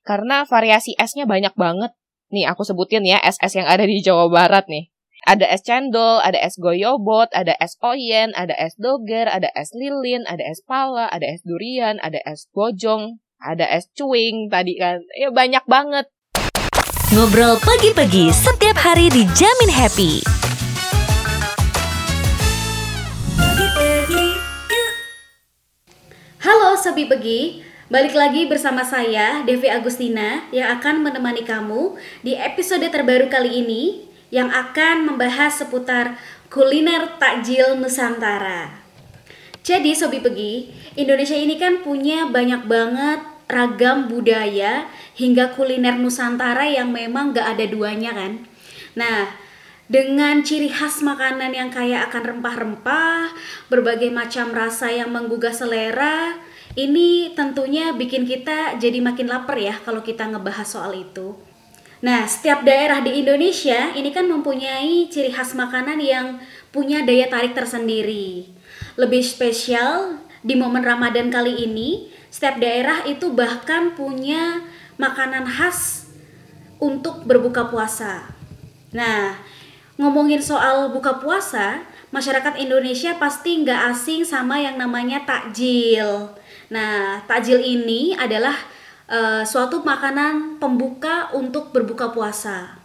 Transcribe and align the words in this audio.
Karena 0.00 0.48
variasi 0.48 0.96
esnya 0.96 1.28
banyak 1.28 1.52
banget. 1.60 1.92
Nih, 2.32 2.48
aku 2.48 2.64
sebutin 2.64 3.04
ya 3.04 3.20
es-es 3.20 3.52
yang 3.58 3.68
ada 3.68 3.84
di 3.84 4.00
Jawa 4.00 4.32
Barat 4.32 4.64
nih. 4.70 4.88
Ada 5.28 5.52
es 5.52 5.60
cendol, 5.60 6.24
ada 6.24 6.40
es 6.40 6.56
goyobot, 6.56 7.28
ada 7.36 7.52
es 7.60 7.76
oyen, 7.84 8.32
ada 8.32 8.56
es 8.56 8.72
doger, 8.80 9.28
ada 9.28 9.52
es 9.52 9.76
lilin, 9.76 10.24
ada 10.24 10.40
es 10.48 10.64
pala, 10.64 11.12
ada 11.12 11.28
es 11.28 11.44
durian, 11.44 12.00
ada 12.00 12.16
es 12.24 12.48
bojong, 12.56 13.20
ada 13.36 13.68
es 13.68 13.92
cuing 13.92 14.48
tadi 14.48 14.80
kan. 14.80 15.04
Ya 15.20 15.28
banyak 15.28 15.60
banget. 15.68 16.08
Ngobrol 17.12 17.60
pagi-pagi 17.60 18.32
setiap 18.32 18.80
hari 18.80 19.12
dijamin 19.12 19.68
happy. 19.68 20.24
Halo 26.40 26.72
Sobi 26.80 27.04
Pegi, 27.04 27.69
balik 27.90 28.14
lagi 28.14 28.46
bersama 28.46 28.86
saya 28.86 29.42
Devi 29.42 29.66
Agustina 29.66 30.46
yang 30.54 30.78
akan 30.78 31.02
menemani 31.02 31.42
kamu 31.42 31.98
di 32.22 32.38
episode 32.38 32.86
terbaru 32.86 33.26
kali 33.26 33.66
ini 33.66 34.06
yang 34.30 34.46
akan 34.46 35.10
membahas 35.10 35.58
seputar 35.58 36.14
kuliner 36.46 37.18
takjil 37.18 37.74
Nusantara. 37.74 38.70
Jadi 39.66 39.98
Sobi 39.98 40.22
Pegi, 40.22 40.70
Indonesia 40.94 41.34
ini 41.34 41.58
kan 41.58 41.82
punya 41.82 42.30
banyak 42.30 42.70
banget 42.70 43.26
ragam 43.50 44.06
budaya 44.06 44.86
hingga 45.18 45.50
kuliner 45.58 45.98
Nusantara 45.98 46.70
yang 46.70 46.94
memang 46.94 47.34
gak 47.34 47.58
ada 47.58 47.66
duanya 47.66 48.14
kan. 48.14 48.46
Nah, 48.94 49.34
dengan 49.90 50.46
ciri 50.46 50.70
khas 50.70 51.02
makanan 51.02 51.50
yang 51.50 51.74
kaya 51.74 52.06
akan 52.06 52.38
rempah-rempah, 52.38 53.34
berbagai 53.66 54.14
macam 54.14 54.54
rasa 54.54 54.94
yang 54.94 55.10
menggugah 55.10 55.50
selera, 55.50 56.38
ini 56.78 57.34
tentunya 57.34 57.90
bikin 57.90 58.22
kita 58.22 58.78
jadi 58.78 59.02
makin 59.02 59.26
lapar 59.26 59.58
ya 59.58 59.74
kalau 59.82 60.02
kita 60.04 60.26
ngebahas 60.30 60.68
soal 60.68 60.94
itu. 60.94 61.34
Nah, 62.00 62.24
setiap 62.24 62.64
daerah 62.64 63.04
di 63.04 63.20
Indonesia 63.20 63.92
ini 63.92 64.08
kan 64.08 64.24
mempunyai 64.24 65.10
ciri 65.12 65.28
khas 65.28 65.52
makanan 65.52 66.00
yang 66.00 66.40
punya 66.72 67.04
daya 67.04 67.28
tarik 67.28 67.52
tersendiri. 67.52 68.48
Lebih 68.96 69.20
spesial 69.20 70.16
di 70.40 70.56
momen 70.56 70.80
Ramadan 70.80 71.28
kali 71.28 71.68
ini, 71.68 72.08
setiap 72.32 72.56
daerah 72.56 73.04
itu 73.04 73.28
bahkan 73.36 73.92
punya 73.92 74.64
makanan 74.96 75.44
khas 75.44 76.08
untuk 76.80 77.28
berbuka 77.28 77.68
puasa. 77.68 78.32
Nah, 78.96 79.36
ngomongin 80.00 80.40
soal 80.40 80.88
buka 80.88 81.20
puasa, 81.20 81.84
masyarakat 82.08 82.56
Indonesia 82.56 83.12
pasti 83.20 83.60
nggak 83.60 83.92
asing 83.92 84.24
sama 84.24 84.56
yang 84.56 84.80
namanya 84.80 85.20
takjil. 85.28 86.32
Nah, 86.70 87.26
takjil 87.26 87.58
ini 87.58 88.14
adalah 88.14 88.54
uh, 89.10 89.42
suatu 89.42 89.82
makanan 89.82 90.62
pembuka 90.62 91.34
untuk 91.34 91.74
berbuka 91.74 92.14
puasa. 92.14 92.78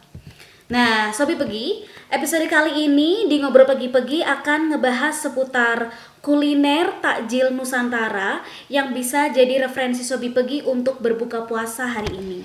Nah, 0.66 1.14
Sobi 1.14 1.38
Pegi, 1.38 1.86
episode 2.10 2.50
kali 2.50 2.90
ini 2.90 3.30
di 3.30 3.38
Ngobrol 3.38 3.70
Pagi-Pagi 3.70 4.26
akan 4.26 4.74
ngebahas 4.74 5.14
seputar 5.14 5.94
kuliner 6.26 6.98
takjil 6.98 7.54
Nusantara 7.54 8.42
yang 8.74 8.90
bisa 8.90 9.30
jadi 9.30 9.62
referensi 9.70 10.02
Sobi 10.02 10.34
Pegi 10.34 10.66
untuk 10.66 10.98
berbuka 10.98 11.46
puasa 11.46 11.86
hari 11.86 12.18
ini. 12.18 12.42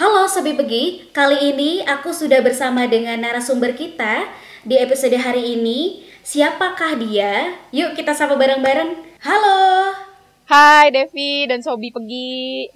Halo 0.00 0.24
Sobi 0.24 0.56
Pegi, 0.56 1.12
kali 1.12 1.52
ini 1.52 1.84
aku 1.84 2.16
sudah 2.16 2.40
bersama 2.40 2.88
dengan 2.88 3.20
narasumber 3.20 3.76
kita 3.76 4.24
di 4.64 4.80
episode 4.80 5.20
hari 5.20 5.60
ini. 5.60 6.08
Siapakah 6.24 6.96
dia? 6.96 7.60
Yuk 7.76 7.92
kita 7.92 8.16
sapa 8.16 8.40
bareng-bareng. 8.40 9.20
Halo. 9.20 10.11
Hai 10.52 10.92
Devi 10.92 11.48
dan 11.48 11.64
Sobi 11.64 11.88
Pegi. 11.88 12.68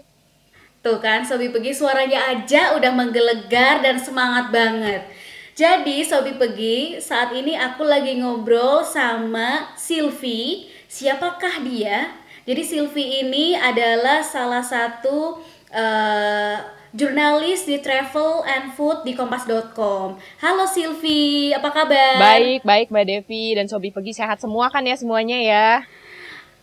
Tuh 0.80 0.96
kan, 0.96 1.20
Sobi 1.28 1.52
Pegi 1.52 1.77
suaranya 1.77 2.32
aja 2.32 2.72
udah 2.72 2.88
menggelegar 2.88 3.84
dan 3.84 4.00
semangat 4.00 4.48
banget. 4.48 5.05
Jadi 5.52 6.00
Sobi 6.00 6.41
Pegi, 6.41 6.97
saat 7.04 7.36
ini 7.36 7.52
aku 7.52 7.84
lagi 7.84 8.16
ngobrol 8.16 8.81
sama 8.81 9.76
Silvi. 9.76 10.72
Siapakah 10.88 11.60
dia? 11.69 12.16
Jadi 12.48 12.64
Silvi 12.64 13.20
ini 13.20 13.53
adalah 13.53 14.25
salah 14.25 14.64
satu 14.64 15.44
uh, 15.69 16.56
jurnalis 16.97 17.69
di 17.69 17.84
travel 17.84 18.41
and 18.48 18.72
food 18.72 19.04
di 19.04 19.12
kompas.com. 19.12 20.16
Halo 20.41 20.64
Silvi, 20.64 21.53
apa 21.53 21.69
kabar? 21.69 22.25
Baik, 22.25 22.64
baik 22.64 22.88
Mbak 22.88 23.04
Devi 23.04 23.53
dan 23.53 23.69
Sobi 23.69 23.93
Pegi 23.93 24.16
sehat 24.16 24.41
semua 24.41 24.72
kan 24.72 24.81
ya 24.81 24.97
semuanya 24.97 25.37
ya? 25.37 25.84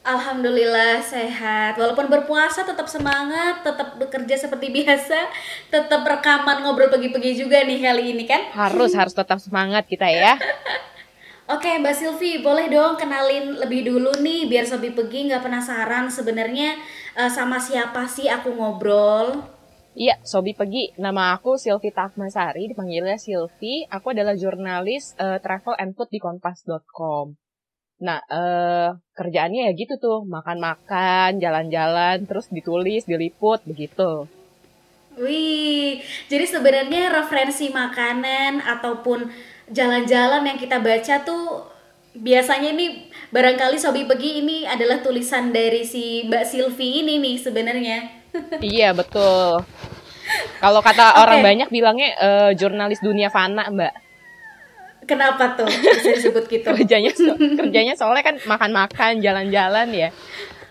Alhamdulillah 0.03 0.99
sehat. 0.99 1.79
Walaupun 1.79 2.11
berpuasa 2.11 2.67
tetap 2.67 2.91
semangat, 2.91 3.63
tetap 3.63 3.95
bekerja 3.95 4.35
seperti 4.35 4.67
biasa, 4.67 5.31
tetap 5.71 6.03
rekaman 6.03 6.59
ngobrol 6.59 6.91
pagi-pagi 6.91 7.39
juga 7.39 7.63
nih 7.63 7.79
kali 7.79 8.11
ini 8.11 8.27
kan? 8.27 8.51
Harus, 8.51 8.91
harus 8.99 9.15
tetap 9.15 9.39
semangat 9.39 9.87
kita 9.87 10.03
ya. 10.11 10.35
Oke 11.55 11.79
Mbak 11.79 11.95
Silvi, 11.95 12.43
boleh 12.43 12.67
dong 12.71 12.99
kenalin 12.99 13.55
lebih 13.59 13.83
dulu 13.83 14.15
nih 14.19 14.47
biar 14.47 14.63
Sobi 14.63 14.95
Pegi 14.95 15.27
nggak 15.27 15.43
penasaran 15.43 16.07
sebenarnya 16.07 16.79
uh, 17.19 17.27
sama 17.27 17.59
siapa 17.59 18.07
sih 18.07 18.31
aku 18.31 18.55
ngobrol. 18.55 19.43
Iya, 19.95 20.19
Sobi 20.23 20.51
Pegi. 20.51 20.95
Nama 20.99 21.35
aku 21.35 21.55
Silvi 21.55 21.95
Takmasari, 21.95 22.71
dipanggilnya 22.71 23.15
Silvi. 23.15 23.87
Aku 23.87 24.11
adalah 24.11 24.35
jurnalis 24.35 25.15
uh, 25.19 25.39
travel 25.39 25.75
and 25.79 25.95
food 25.95 26.11
di 26.11 26.19
kompas.com. 26.19 27.42
Nah, 28.03 28.19
uh, 28.27 28.99
kerjaannya 29.15 29.71
ya 29.71 29.73
gitu 29.79 29.95
tuh, 29.95 30.27
makan-makan, 30.27 31.39
jalan-jalan, 31.39 32.27
terus 32.27 32.51
ditulis, 32.51 33.07
diliput, 33.07 33.63
begitu. 33.63 34.27
Wih, 35.15 36.03
jadi 36.27 36.43
sebenarnya 36.43 37.15
referensi 37.15 37.71
makanan 37.71 38.59
ataupun 38.59 39.31
jalan-jalan 39.71 40.43
yang 40.43 40.59
kita 40.59 40.83
baca 40.83 41.23
tuh 41.23 41.69
biasanya 42.17 42.75
ini 42.75 43.07
barangkali 43.31 43.77
Sobi 43.79 44.03
Pegi 44.03 44.41
ini 44.43 44.65
adalah 44.67 44.99
tulisan 44.99 45.53
dari 45.53 45.85
si 45.85 46.27
Mbak 46.27 46.45
Silvi 46.45 47.01
ini 47.05 47.17
nih 47.17 47.35
sebenarnya 47.41 47.97
iya 48.75 48.89
betul. 48.91 49.61
Kalau 50.57 50.81
kata 50.81 51.13
okay. 51.13 51.21
orang 51.21 51.39
banyak 51.43 51.69
bilangnya 51.69 52.09
uh, 52.17 52.51
jurnalis 52.55 53.03
dunia 53.03 53.29
fana, 53.29 53.69
Mbak. 53.69 53.93
Kenapa 55.03 55.59
tuh 55.59 55.67
bisa 55.67 56.09
disebut 56.15 56.45
gitu? 56.47 56.69
kerjanya 56.79 57.11
so, 57.11 57.35
kerjanya 57.35 57.93
soalnya 57.95 58.23
kan 58.23 58.35
makan-makan, 58.43 59.19
jalan-jalan 59.19 59.87
ya. 59.91 60.09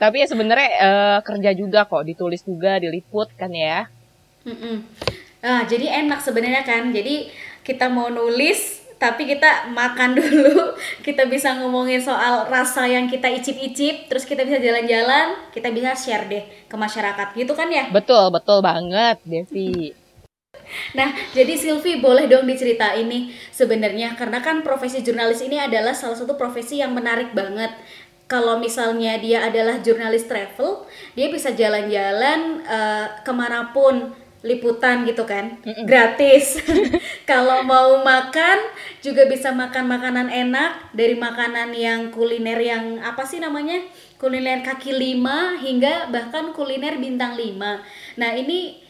Tapi 0.00 0.24
ya 0.24 0.26
sebenarnya 0.26 0.68
uh, 0.82 1.18
kerja 1.22 1.50
juga 1.54 1.86
kok, 1.86 2.02
ditulis 2.02 2.42
juga, 2.42 2.80
diliput 2.80 3.30
kan 3.38 3.52
ya. 3.54 3.86
Mm 4.42 4.56
-mm. 4.56 4.76
Nah, 5.42 5.62
jadi 5.66 6.06
enak 6.06 6.22
sebenarnya 6.22 6.62
kan. 6.66 6.90
Jadi 6.90 7.30
kita 7.62 7.86
mau 7.90 8.10
nulis 8.10 8.82
tapi 9.02 9.26
kita 9.26 9.74
makan 9.74 10.14
dulu 10.18 10.78
kita 11.02 11.26
bisa 11.26 11.58
ngomongin 11.58 11.98
soal 11.98 12.46
rasa 12.46 12.86
yang 12.86 13.10
kita 13.10 13.26
icip-icip 13.26 14.06
terus 14.06 14.22
kita 14.22 14.46
bisa 14.46 14.62
jalan-jalan 14.62 15.50
kita 15.50 15.74
bisa 15.74 15.98
share 15.98 16.30
deh 16.30 16.46
ke 16.70 16.76
masyarakat 16.78 17.34
gitu 17.34 17.50
kan 17.58 17.66
ya 17.66 17.90
betul 17.90 18.30
betul 18.30 18.62
banget 18.62 19.18
Devi 19.26 19.90
Nah, 20.94 21.12
jadi 21.32 21.54
Silvi 21.54 22.00
boleh 22.00 22.28
dong 22.28 22.44
diceritain 22.48 23.04
nih 23.08 23.32
sebenarnya 23.54 24.14
karena 24.18 24.42
kan 24.44 24.60
profesi 24.60 25.00
jurnalis 25.00 25.40
ini 25.44 25.58
adalah 25.60 25.96
salah 25.96 26.16
satu 26.16 26.34
profesi 26.34 26.80
yang 26.80 26.92
menarik 26.92 27.32
banget. 27.32 27.72
Kalau 28.30 28.56
misalnya 28.56 29.20
dia 29.20 29.44
adalah 29.44 29.84
jurnalis 29.84 30.24
travel, 30.24 30.88
dia 31.12 31.28
bisa 31.28 31.52
jalan-jalan 31.52 32.64
uh, 32.64 33.20
ke 33.20 33.32
mana 33.34 33.76
pun 33.76 34.16
liputan 34.42 35.06
gitu 35.06 35.22
kan 35.22 35.62
gratis. 35.86 36.58
Kalau 37.30 37.62
mau 37.62 38.02
makan 38.02 38.58
juga 38.98 39.26
bisa 39.30 39.54
makan 39.54 39.86
makanan 39.86 40.28
enak 40.28 40.92
dari 40.92 41.14
makanan 41.14 41.70
yang 41.72 42.10
kuliner 42.10 42.58
yang 42.58 42.98
apa 43.00 43.22
sih 43.22 43.38
namanya 43.38 43.78
kuliner 44.18 44.62
kaki 44.62 44.94
lima 44.94 45.58
hingga 45.62 46.10
bahkan 46.10 46.50
kuliner 46.50 46.98
bintang 46.98 47.38
lima. 47.38 47.82
Nah 48.18 48.30
ini 48.34 48.81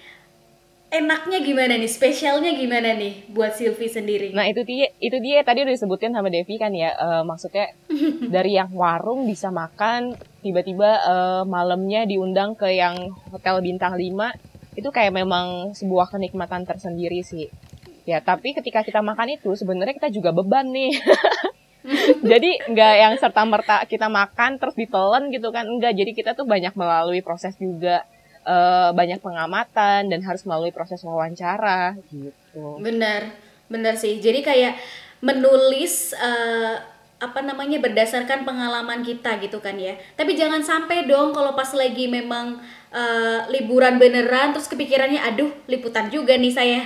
enaknya 0.92 1.40
gimana 1.40 1.80
nih? 1.80 1.88
Spesialnya 1.88 2.52
gimana 2.52 2.92
nih 2.92 3.32
buat 3.32 3.56
Silvi 3.56 3.88
sendiri? 3.88 4.36
Nah 4.36 4.44
itu 4.44 4.60
dia 4.68 4.92
itu 5.00 5.16
dia 5.24 5.40
tadi 5.40 5.64
udah 5.64 5.72
disebutin 5.72 6.12
sama 6.12 6.28
Devi 6.28 6.60
kan 6.60 6.70
ya 6.76 6.92
uh, 6.92 7.24
maksudnya 7.24 7.72
dari 8.34 8.60
yang 8.60 8.68
warung 8.76 9.24
bisa 9.24 9.48
makan 9.48 10.12
tiba-tiba 10.44 11.00
uh, 11.02 11.42
malamnya 11.48 12.04
diundang 12.04 12.52
ke 12.52 12.76
yang 12.76 13.16
hotel 13.32 13.64
bintang 13.64 13.96
lima 13.96 14.36
itu 14.76 14.88
kayak 14.92 15.16
memang 15.16 15.72
sebuah 15.72 16.12
kenikmatan 16.12 16.68
tersendiri 16.68 17.24
sih. 17.24 17.48
Ya 18.04 18.20
tapi 18.20 18.52
ketika 18.52 18.84
kita 18.84 19.00
makan 19.00 19.40
itu 19.40 19.56
sebenarnya 19.56 19.96
kita 19.96 20.12
juga 20.12 20.36
beban 20.36 20.68
nih. 20.68 20.92
Jadi 22.30 22.62
nggak 22.70 22.94
yang 22.94 23.14
serta 23.18 23.42
merta 23.42 23.82
kita 23.90 24.06
makan 24.06 24.60
terus 24.60 24.78
ditelan 24.78 25.34
gitu 25.34 25.50
kan 25.50 25.66
enggak 25.66 25.98
jadi 25.98 26.14
kita 26.14 26.30
tuh 26.38 26.46
banyak 26.46 26.78
melalui 26.78 27.26
proses 27.26 27.58
juga 27.58 28.06
uh, 28.46 28.90
banyak 28.94 29.18
pengamatan 29.18 30.10
dan 30.10 30.20
harus 30.22 30.42
melalui 30.46 30.74
proses 30.74 31.02
wawancara 31.02 31.96
gitu 32.10 32.78
benar 32.78 33.34
benar 33.66 33.94
sih 33.96 34.20
jadi 34.20 34.40
kayak 34.44 34.74
menulis 35.22 36.12
uh, 36.18 36.92
apa 37.22 37.38
namanya 37.38 37.78
berdasarkan 37.78 38.42
pengalaman 38.42 39.06
kita 39.06 39.38
gitu 39.38 39.62
kan 39.62 39.78
ya. 39.78 39.94
Tapi 40.18 40.34
jangan 40.34 40.58
sampai 40.58 41.06
dong 41.06 41.30
kalau 41.30 41.54
pas 41.54 41.70
lagi 41.70 42.10
memang 42.10 42.58
uh, 42.90 43.46
liburan 43.46 44.02
beneran 44.02 44.50
terus 44.50 44.66
kepikirannya 44.66 45.22
aduh 45.22 45.54
liputan 45.70 46.10
juga 46.10 46.34
nih 46.34 46.50
saya. 46.50 46.82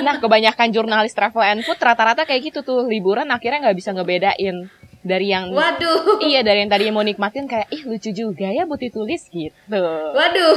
nah 0.00 0.16
kebanyakan 0.16 0.72
jurnalis 0.72 1.12
travel 1.12 1.44
and 1.44 1.60
food 1.68 1.76
rata-rata 1.76 2.24
kayak 2.24 2.48
gitu 2.48 2.64
tuh 2.64 2.88
liburan 2.88 3.28
akhirnya 3.28 3.68
nggak 3.68 3.76
bisa 3.76 3.92
ngebedain 3.92 4.72
dari 5.04 5.30
yang 5.30 5.52
waduh. 5.52 6.18
Iya 6.24 6.40
dari 6.40 6.64
yang 6.64 6.72
tadi 6.72 6.88
mau 6.88 7.04
nikmatin 7.04 7.44
kayak 7.44 7.68
ih 7.68 7.84
lucu 7.84 8.10
juga 8.16 8.48
ya 8.48 8.64
buat 8.64 8.80
ditulis 8.80 9.28
gitu. 9.28 9.84
Waduh. 10.16 10.56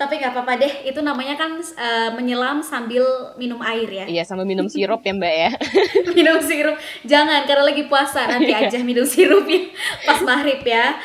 Tapi 0.00 0.12
nggak 0.16 0.32
apa-apa 0.32 0.56
deh 0.56 0.72
itu 0.88 1.00
namanya 1.04 1.36
kan 1.36 1.60
uh, 1.60 2.10
menyelam 2.16 2.64
sambil 2.64 3.04
minum 3.36 3.60
air 3.60 3.88
ya. 3.88 4.04
Iya 4.08 4.22
sambil 4.24 4.48
minum 4.48 4.66
sirup 4.72 5.04
ya 5.04 5.12
mbak 5.12 5.34
ya. 5.36 5.50
Minum 6.16 6.40
sirup. 6.40 6.76
Jangan 7.04 7.44
karena 7.44 7.64
lagi 7.68 7.84
puasa 7.88 8.24
nanti 8.28 8.52
iya. 8.52 8.68
aja 8.68 8.80
minum 8.80 9.04
sirupnya 9.04 9.68
pas 10.08 10.20
maghrib 10.24 10.64
ya. 10.64 10.96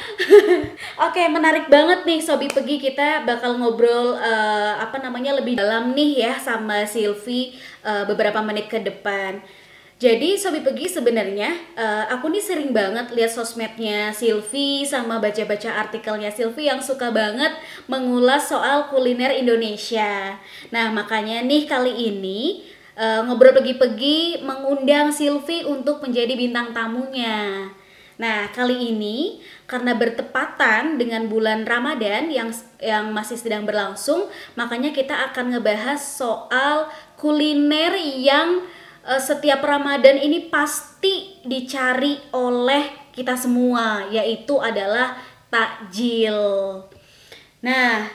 Oke 1.07 1.27
menarik 1.27 1.67
banget 1.67 2.07
nih 2.07 2.23
sobi 2.23 2.47
pergi 2.47 2.79
kita 2.79 3.27
bakal 3.27 3.59
ngobrol 3.59 4.15
uh, 4.15 4.79
apa 4.79 5.03
namanya 5.03 5.35
lebih 5.35 5.59
dalam 5.59 5.91
nih 5.91 6.27
ya 6.27 6.33
sama 6.39 6.87
Silvi 6.87 7.55
uh, 7.83 8.07
beberapa 8.07 8.39
menit 8.39 8.71
ke 8.71 8.79
depan 8.79 9.43
jadi 9.97 10.37
Sobi 10.37 10.61
Pegi 10.61 10.85
sebenarnya 10.85 11.57
uh, 11.73 12.05
aku 12.13 12.29
nih 12.29 12.43
sering 12.45 12.69
banget 12.69 13.09
lihat 13.17 13.33
sosmednya 13.33 14.13
Silvi 14.13 14.85
sama 14.85 15.17
baca-baca 15.17 15.73
artikelnya 15.73 16.29
Silvi 16.29 16.69
yang 16.69 16.77
suka 16.85 17.09
banget 17.09 17.49
mengulas 17.89 18.45
soal 18.45 18.93
kuliner 18.93 19.33
Indonesia. 19.33 20.37
Nah 20.69 20.93
makanya 20.93 21.41
nih 21.41 21.65
kali 21.65 22.13
ini 22.13 22.61
uh, 22.93 23.25
ngobrol 23.25 23.57
pegi-pegi 23.57 24.45
mengundang 24.45 25.09
Silvi 25.09 25.65
untuk 25.65 26.05
menjadi 26.05 26.33
bintang 26.37 26.77
tamunya. 26.77 27.73
Nah, 28.17 28.49
kali 28.49 28.97
ini 28.97 29.45
karena 29.69 29.93
bertepatan 29.93 30.97
dengan 30.97 31.29
bulan 31.29 31.69
Ramadan 31.69 32.33
yang 32.33 32.49
yang 32.81 33.13
masih 33.13 33.37
sedang 33.37 33.61
berlangsung, 33.61 34.25
makanya 34.57 34.89
kita 34.89 35.13
akan 35.29 35.53
ngebahas 35.53 36.01
soal 36.01 36.89
kuliner 37.13 37.93
yang 38.17 38.65
uh, 39.07 39.21
setiap 39.23 39.63
Ramadan 39.63 40.19
ini 40.19 40.51
pasti 40.51 41.39
dicari 41.47 42.19
oleh 42.35 43.09
kita 43.15 43.39
semua 43.39 44.05
yaitu 44.11 44.59
adalah 44.59 45.17
takjil. 45.47 46.37
Nah, 47.63 48.05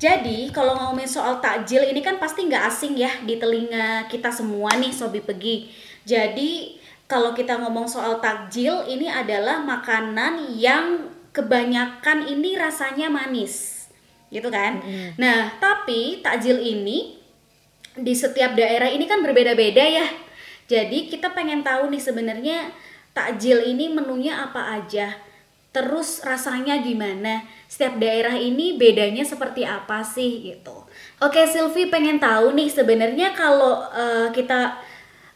jadi 0.00 0.48
kalau 0.50 0.74
ngomongin 0.74 1.06
soal 1.06 1.38
takjil 1.38 1.84
ini 1.84 2.00
kan 2.00 2.16
pasti 2.16 2.48
nggak 2.48 2.64
asing 2.66 2.96
ya 2.96 3.12
di 3.22 3.36
telinga 3.36 4.08
kita 4.08 4.32
semua 4.32 4.74
nih 4.80 4.90
Sobi 4.90 5.20
Pegi. 5.20 5.70
Jadi 6.08 6.80
kalau 7.04 7.36
kita 7.36 7.60
ngomong 7.60 7.86
soal 7.86 8.18
takjil 8.18 8.88
ini 8.88 9.06
adalah 9.06 9.60
makanan 9.62 10.56
yang 10.56 11.12
kebanyakan 11.30 12.26
ini 12.26 12.58
rasanya 12.58 13.06
manis 13.06 13.86
gitu 14.30 14.50
kan. 14.50 14.82
Mm. 14.82 15.18
Nah, 15.18 15.58
tapi 15.62 16.22
takjil 16.22 16.58
ini 16.58 17.18
di 17.94 18.14
setiap 18.14 18.54
daerah 18.54 18.86
ini 18.90 19.04
kan 19.06 19.18
berbeda-beda 19.22 19.82
ya 19.82 20.29
jadi 20.70 21.10
kita 21.10 21.34
pengen 21.34 21.66
tahu 21.66 21.90
nih 21.90 21.98
sebenarnya 21.98 22.70
takjil 23.10 23.58
ini 23.66 23.90
menunya 23.90 24.46
apa 24.46 24.78
aja. 24.78 25.18
Terus 25.74 26.22
rasanya 26.22 26.78
gimana? 26.78 27.42
Setiap 27.66 27.98
daerah 27.98 28.38
ini 28.38 28.78
bedanya 28.78 29.26
seperti 29.26 29.66
apa 29.66 30.06
sih 30.06 30.46
gitu. 30.46 30.86
Oke, 31.18 31.42
Silvi 31.50 31.90
pengen 31.90 32.22
tahu 32.22 32.54
nih 32.54 32.70
sebenarnya 32.70 33.34
kalau 33.34 33.82
uh, 33.90 34.30
kita 34.30 34.78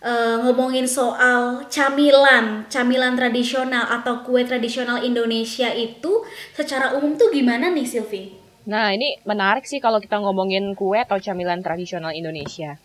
uh, 0.03 0.43
ngomongin 0.47 0.87
soal 0.87 1.67
camilan, 1.67 2.67
camilan 2.71 3.19
tradisional 3.19 3.91
atau 3.91 4.23
kue 4.23 4.47
tradisional 4.47 5.03
Indonesia 5.03 5.71
itu 5.75 6.23
secara 6.55 6.95
umum 6.95 7.19
tuh 7.19 7.35
gimana 7.35 7.75
nih 7.75 7.87
Silvi? 7.87 8.35
Nah, 8.71 8.95
ini 8.95 9.19
menarik 9.27 9.67
sih 9.67 9.83
kalau 9.83 9.99
kita 9.99 10.19
ngomongin 10.19 10.79
kue 10.79 10.99
atau 11.03 11.19
camilan 11.19 11.59
tradisional 11.59 12.15
Indonesia. 12.15 12.79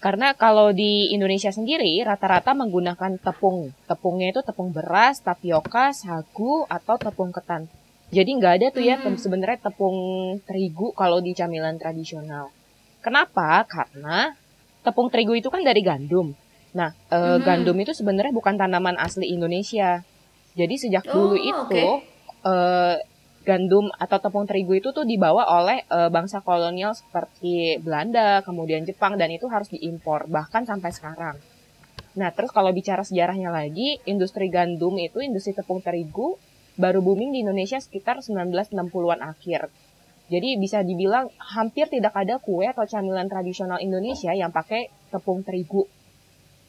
Karena 0.00 0.32
kalau 0.32 0.72
di 0.72 1.12
Indonesia 1.12 1.52
sendiri 1.52 2.00
rata-rata 2.00 2.56
menggunakan 2.56 3.20
tepung. 3.20 3.76
Tepungnya 3.84 4.32
itu 4.32 4.40
tepung 4.40 4.72
beras, 4.72 5.20
tapioka, 5.20 5.92
sagu, 5.92 6.64
atau 6.72 6.96
tepung 6.96 7.28
ketan. 7.28 7.68
Jadi 8.10 8.30
nggak 8.40 8.54
ada 8.58 8.66
tuh 8.74 8.82
ya 8.82 8.96
hmm. 8.98 9.20
sebenarnya 9.20 9.70
tepung 9.70 9.98
terigu 10.48 10.90
kalau 10.96 11.20
di 11.20 11.36
camilan 11.36 11.76
tradisional. 11.76 12.50
Kenapa? 13.04 13.62
Karena 13.68 14.34
tepung 14.82 15.12
terigu 15.12 15.36
itu 15.36 15.52
kan 15.52 15.62
dari 15.62 15.84
gandum. 15.84 16.32
Nah, 16.74 16.90
e, 17.12 17.18
hmm. 17.18 17.44
gandum 17.44 17.76
itu 17.78 17.92
sebenarnya 17.94 18.32
bukan 18.34 18.56
tanaman 18.56 18.96
asli 18.98 19.30
Indonesia. 19.30 20.02
Jadi 20.56 20.74
sejak 20.80 21.06
oh, 21.06 21.12
dulu 21.12 21.36
itu 21.38 21.60
okay. 21.70 21.86
e, 22.42 22.54
gandum 23.40 23.88
atau 23.96 24.20
tepung 24.20 24.44
terigu 24.44 24.76
itu 24.76 24.92
tuh 24.92 25.08
dibawa 25.08 25.48
oleh 25.48 25.80
uh, 25.88 26.12
bangsa 26.12 26.44
kolonial 26.44 26.92
seperti 26.92 27.80
Belanda, 27.80 28.44
kemudian 28.44 28.84
Jepang 28.84 29.16
dan 29.16 29.32
itu 29.32 29.48
harus 29.48 29.72
diimpor 29.72 30.28
bahkan 30.28 30.68
sampai 30.68 30.92
sekarang. 30.92 31.36
Nah, 32.20 32.28
terus 32.34 32.52
kalau 32.52 32.68
bicara 32.74 33.00
sejarahnya 33.00 33.48
lagi, 33.48 33.96
industri 34.04 34.52
gandum 34.52 34.98
itu 35.00 35.24
industri 35.24 35.56
tepung 35.56 35.80
terigu 35.80 36.36
baru 36.76 37.00
booming 37.00 37.32
di 37.32 37.40
Indonesia 37.40 37.80
sekitar 37.80 38.20
1960-an 38.20 39.20
akhir. 39.24 39.72
Jadi 40.30 40.48
bisa 40.60 40.84
dibilang 40.86 41.26
hampir 41.42 41.90
tidak 41.90 42.14
ada 42.14 42.38
kue 42.38 42.62
atau 42.68 42.86
camilan 42.86 43.26
tradisional 43.26 43.82
Indonesia 43.82 44.30
yang 44.30 44.54
pakai 44.54 45.10
tepung 45.10 45.42
terigu. 45.42 45.88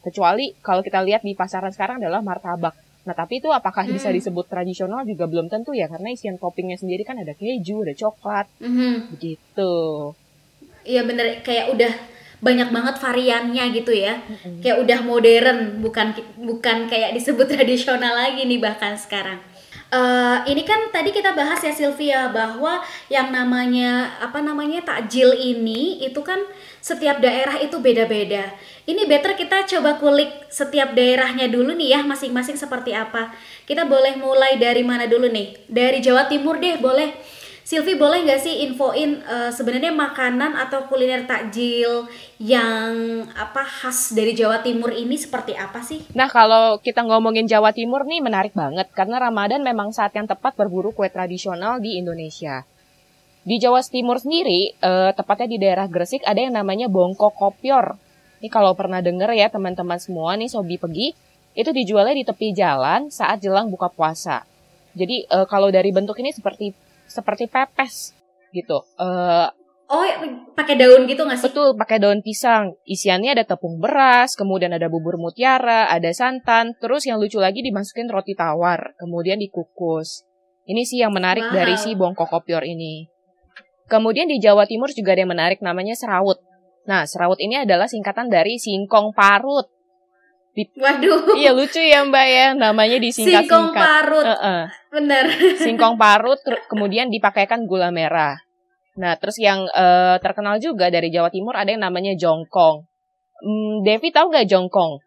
Kecuali 0.02 0.50
kalau 0.58 0.82
kita 0.82 0.98
lihat 0.98 1.22
di 1.22 1.38
pasaran 1.38 1.70
sekarang 1.70 2.02
adalah 2.02 2.18
martabak 2.26 2.74
Nah, 3.02 3.14
tapi 3.18 3.42
itu 3.42 3.50
apakah 3.50 3.82
hmm. 3.82 3.98
bisa 3.98 4.14
disebut 4.14 4.46
tradisional 4.46 5.02
juga 5.02 5.26
belum 5.26 5.50
tentu 5.50 5.74
ya, 5.74 5.90
karena 5.90 6.14
isian 6.14 6.38
toppingnya 6.38 6.78
sendiri 6.78 7.02
kan 7.02 7.18
ada 7.18 7.34
keju, 7.34 7.82
ada 7.82 7.94
coklat, 7.98 8.46
hmm. 8.62 9.10
begitu. 9.18 9.74
Iya 10.86 11.02
bener, 11.02 11.42
kayak 11.42 11.74
udah 11.74 11.92
banyak 12.42 12.68
banget 12.74 12.94
variannya 12.98 13.64
gitu 13.74 13.90
ya, 13.94 14.22
hmm. 14.22 14.62
kayak 14.62 14.78
udah 14.86 14.98
modern, 15.02 15.82
bukan 15.82 16.14
bukan 16.38 16.86
kayak 16.86 17.14
disebut 17.18 17.46
tradisional 17.54 18.14
lagi 18.14 18.46
nih 18.46 18.62
bahkan 18.62 18.94
sekarang. 18.94 19.42
Uh, 19.92 20.40
ini 20.48 20.64
kan 20.64 20.88
tadi 20.88 21.12
kita 21.12 21.36
bahas 21.36 21.60
ya 21.60 21.68
Sylvia 21.68 22.32
bahwa 22.32 22.80
yang 23.12 23.28
namanya 23.28 24.16
apa 24.24 24.40
namanya 24.40 24.80
takjil 24.80 25.36
ini 25.36 26.00
itu 26.00 26.16
kan 26.24 26.40
setiap 26.80 27.20
daerah 27.20 27.60
itu 27.60 27.76
beda-beda. 27.76 28.56
Ini 28.88 29.04
better 29.04 29.36
kita 29.36 29.68
coba 29.68 30.00
kulik 30.00 30.48
setiap 30.48 30.96
daerahnya 30.96 31.52
dulu 31.52 31.76
nih 31.76 31.92
ya 31.92 32.00
masing-masing 32.08 32.56
seperti 32.56 32.96
apa. 32.96 33.36
Kita 33.68 33.84
boleh 33.84 34.16
mulai 34.16 34.56
dari 34.56 34.80
mana 34.80 35.04
dulu 35.04 35.28
nih? 35.28 35.60
Dari 35.68 36.00
Jawa 36.00 36.24
Timur 36.24 36.56
deh 36.56 36.80
boleh. 36.80 37.12
Silvi 37.62 37.94
boleh 37.94 38.26
nggak 38.26 38.42
sih 38.42 38.66
infoin 38.66 39.22
uh, 39.22 39.54
sebenarnya 39.54 39.94
makanan 39.94 40.58
atau 40.58 40.90
kuliner 40.90 41.22
takjil 41.30 42.10
yang 42.42 43.22
apa 43.38 43.62
khas 43.62 44.10
dari 44.10 44.34
Jawa 44.34 44.66
Timur 44.66 44.90
ini 44.90 45.14
seperti 45.14 45.54
apa 45.54 45.78
sih? 45.78 46.02
Nah 46.10 46.26
kalau 46.26 46.82
kita 46.82 47.06
ngomongin 47.06 47.46
Jawa 47.46 47.70
Timur 47.70 48.02
nih 48.02 48.18
menarik 48.18 48.50
banget 48.50 48.90
karena 48.90 49.22
Ramadan 49.22 49.62
memang 49.62 49.94
saat 49.94 50.10
yang 50.18 50.26
tepat 50.26 50.58
berburu 50.58 50.90
kue 50.90 51.06
tradisional 51.06 51.78
di 51.78 52.02
Indonesia. 52.02 52.66
Di 53.42 53.58
Jawa 53.58 53.82
Timur 53.82 54.18
sendiri, 54.22 54.74
uh, 54.82 55.10
tepatnya 55.14 55.46
di 55.50 55.58
daerah 55.58 55.86
Gresik 55.90 56.22
ada 56.22 56.38
yang 56.38 56.54
namanya 56.54 56.86
bongko 56.86 57.34
kopior. 57.34 57.98
Ini 58.42 58.50
kalau 58.50 58.74
pernah 58.74 58.98
denger 58.98 59.34
ya 59.34 59.50
teman-teman 59.50 59.98
semua 60.02 60.34
nih 60.34 60.50
sobi 60.50 60.78
pergi, 60.78 61.14
itu 61.54 61.70
dijualnya 61.70 62.14
di 62.14 62.24
tepi 62.26 62.54
jalan 62.54 63.10
saat 63.10 63.38
jelang 63.42 63.70
buka 63.70 63.90
puasa. 63.90 64.46
Jadi 64.94 65.26
uh, 65.30 65.46
kalau 65.46 65.70
dari 65.70 65.90
bentuk 65.90 66.18
ini 66.22 66.30
seperti 66.30 66.70
seperti 67.12 67.46
pepes 67.52 68.16
gitu. 68.56 68.80
Uh, 68.96 69.52
Oh, 69.92 70.08
pakai 70.56 70.80
daun 70.80 71.04
gitu 71.04 71.20
nggak 71.20 71.36
sih? 71.36 71.52
Betul, 71.52 71.76
pakai 71.76 72.00
daun 72.00 72.24
pisang. 72.24 72.80
Isiannya 72.88 73.36
ada 73.36 73.44
tepung 73.44 73.76
beras, 73.76 74.32
kemudian 74.32 74.72
ada 74.72 74.88
bubur 74.88 75.20
mutiara, 75.20 75.84
ada 75.84 76.08
santan, 76.16 76.72
terus 76.80 77.04
yang 77.04 77.20
lucu 77.20 77.36
lagi 77.36 77.60
dimasukin 77.60 78.08
roti 78.08 78.32
tawar, 78.32 78.96
kemudian 78.96 79.36
dikukus. 79.36 80.24
Ini 80.64 80.80
sih 80.88 81.04
yang 81.04 81.12
menarik 81.12 81.44
wow. 81.44 81.52
dari 81.52 81.76
si 81.76 81.92
bongkok 81.92 82.32
kopior 82.32 82.64
ini. 82.64 83.04
Kemudian 83.84 84.32
di 84.32 84.40
Jawa 84.40 84.64
Timur 84.64 84.88
juga 84.96 85.12
ada 85.12 85.28
yang 85.28 85.32
menarik 85.36 85.60
namanya 85.60 85.92
serawut. 85.92 86.40
Nah, 86.88 87.04
serawut 87.04 87.36
ini 87.36 87.60
adalah 87.60 87.84
singkatan 87.84 88.32
dari 88.32 88.56
singkong 88.56 89.12
parut. 89.12 89.68
Di, 90.52 90.68
Waduh. 90.76 91.32
Iya 91.32 91.56
lucu 91.56 91.80
ya 91.80 92.04
Mbak 92.04 92.26
ya, 92.28 92.46
namanya 92.52 93.00
disingkat-singkat. 93.00 93.48
Singkong 93.48 93.66
parut. 93.72 94.26
Uh 94.28 94.36
-uh. 94.36 94.62
Bener. 94.92 95.24
Singkong 95.56 95.96
parut, 95.96 96.40
kemudian 96.68 97.08
dipakaikan 97.08 97.64
gula 97.64 97.88
merah. 97.88 98.36
Nah, 99.00 99.16
terus 99.16 99.40
yang 99.40 99.64
uh, 99.72 100.20
terkenal 100.20 100.60
juga 100.60 100.92
dari 100.92 101.08
Jawa 101.08 101.32
Timur 101.32 101.56
ada 101.56 101.72
yang 101.72 101.80
namanya 101.80 102.12
jongkong. 102.12 102.84
Hmm, 103.40 103.80
Devi 103.80 104.12
tahu 104.12 104.28
nggak 104.28 104.44
jongkong? 104.52 105.00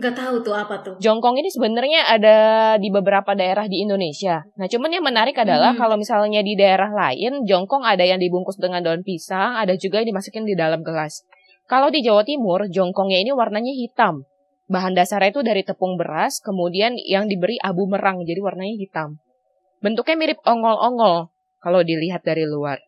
Gak 0.00 0.16
tahu 0.16 0.40
tuh 0.40 0.56
apa 0.56 0.80
tuh. 0.80 0.96
Jongkong 0.96 1.36
ini 1.36 1.52
sebenarnya 1.52 2.08
ada 2.08 2.36
di 2.80 2.88
beberapa 2.88 3.36
daerah 3.36 3.68
di 3.68 3.84
Indonesia. 3.84 4.40
Nah, 4.56 4.64
cuman 4.64 4.88
yang 4.88 5.04
menarik 5.04 5.36
adalah 5.36 5.76
hmm. 5.76 5.80
kalau 5.84 6.00
misalnya 6.00 6.40
di 6.40 6.56
daerah 6.56 6.88
lain, 6.88 7.44
jongkong 7.44 7.84
ada 7.84 8.00
yang 8.00 8.16
dibungkus 8.16 8.56
dengan 8.56 8.80
daun 8.80 9.04
pisang, 9.04 9.52
ada 9.52 9.76
juga 9.76 10.00
yang 10.00 10.16
dimasukin 10.16 10.48
di 10.48 10.56
dalam 10.56 10.80
gelas. 10.80 11.28
Kalau 11.72 11.88
di 11.88 12.04
Jawa 12.04 12.20
Timur, 12.20 12.68
jongkongnya 12.68 13.24
ini 13.24 13.32
warnanya 13.32 13.72
hitam. 13.72 14.28
bahan 14.72 14.96
dasarnya 14.96 15.36
itu 15.36 15.44
dari 15.44 15.64
tepung 15.68 16.00
beras, 16.00 16.40
kemudian 16.40 16.96
yang 16.96 17.28
diberi 17.28 17.60
abu 17.60 17.84
merang, 17.84 18.24
jadi 18.24 18.40
warnanya 18.40 18.72
hitam. 18.72 19.20
Bentuknya 19.84 20.16
mirip 20.16 20.40
ongol-ongol 20.48 21.28
kalau 21.60 21.84
dilihat 21.84 22.24
dari 22.24 22.48
luar. 22.48 22.80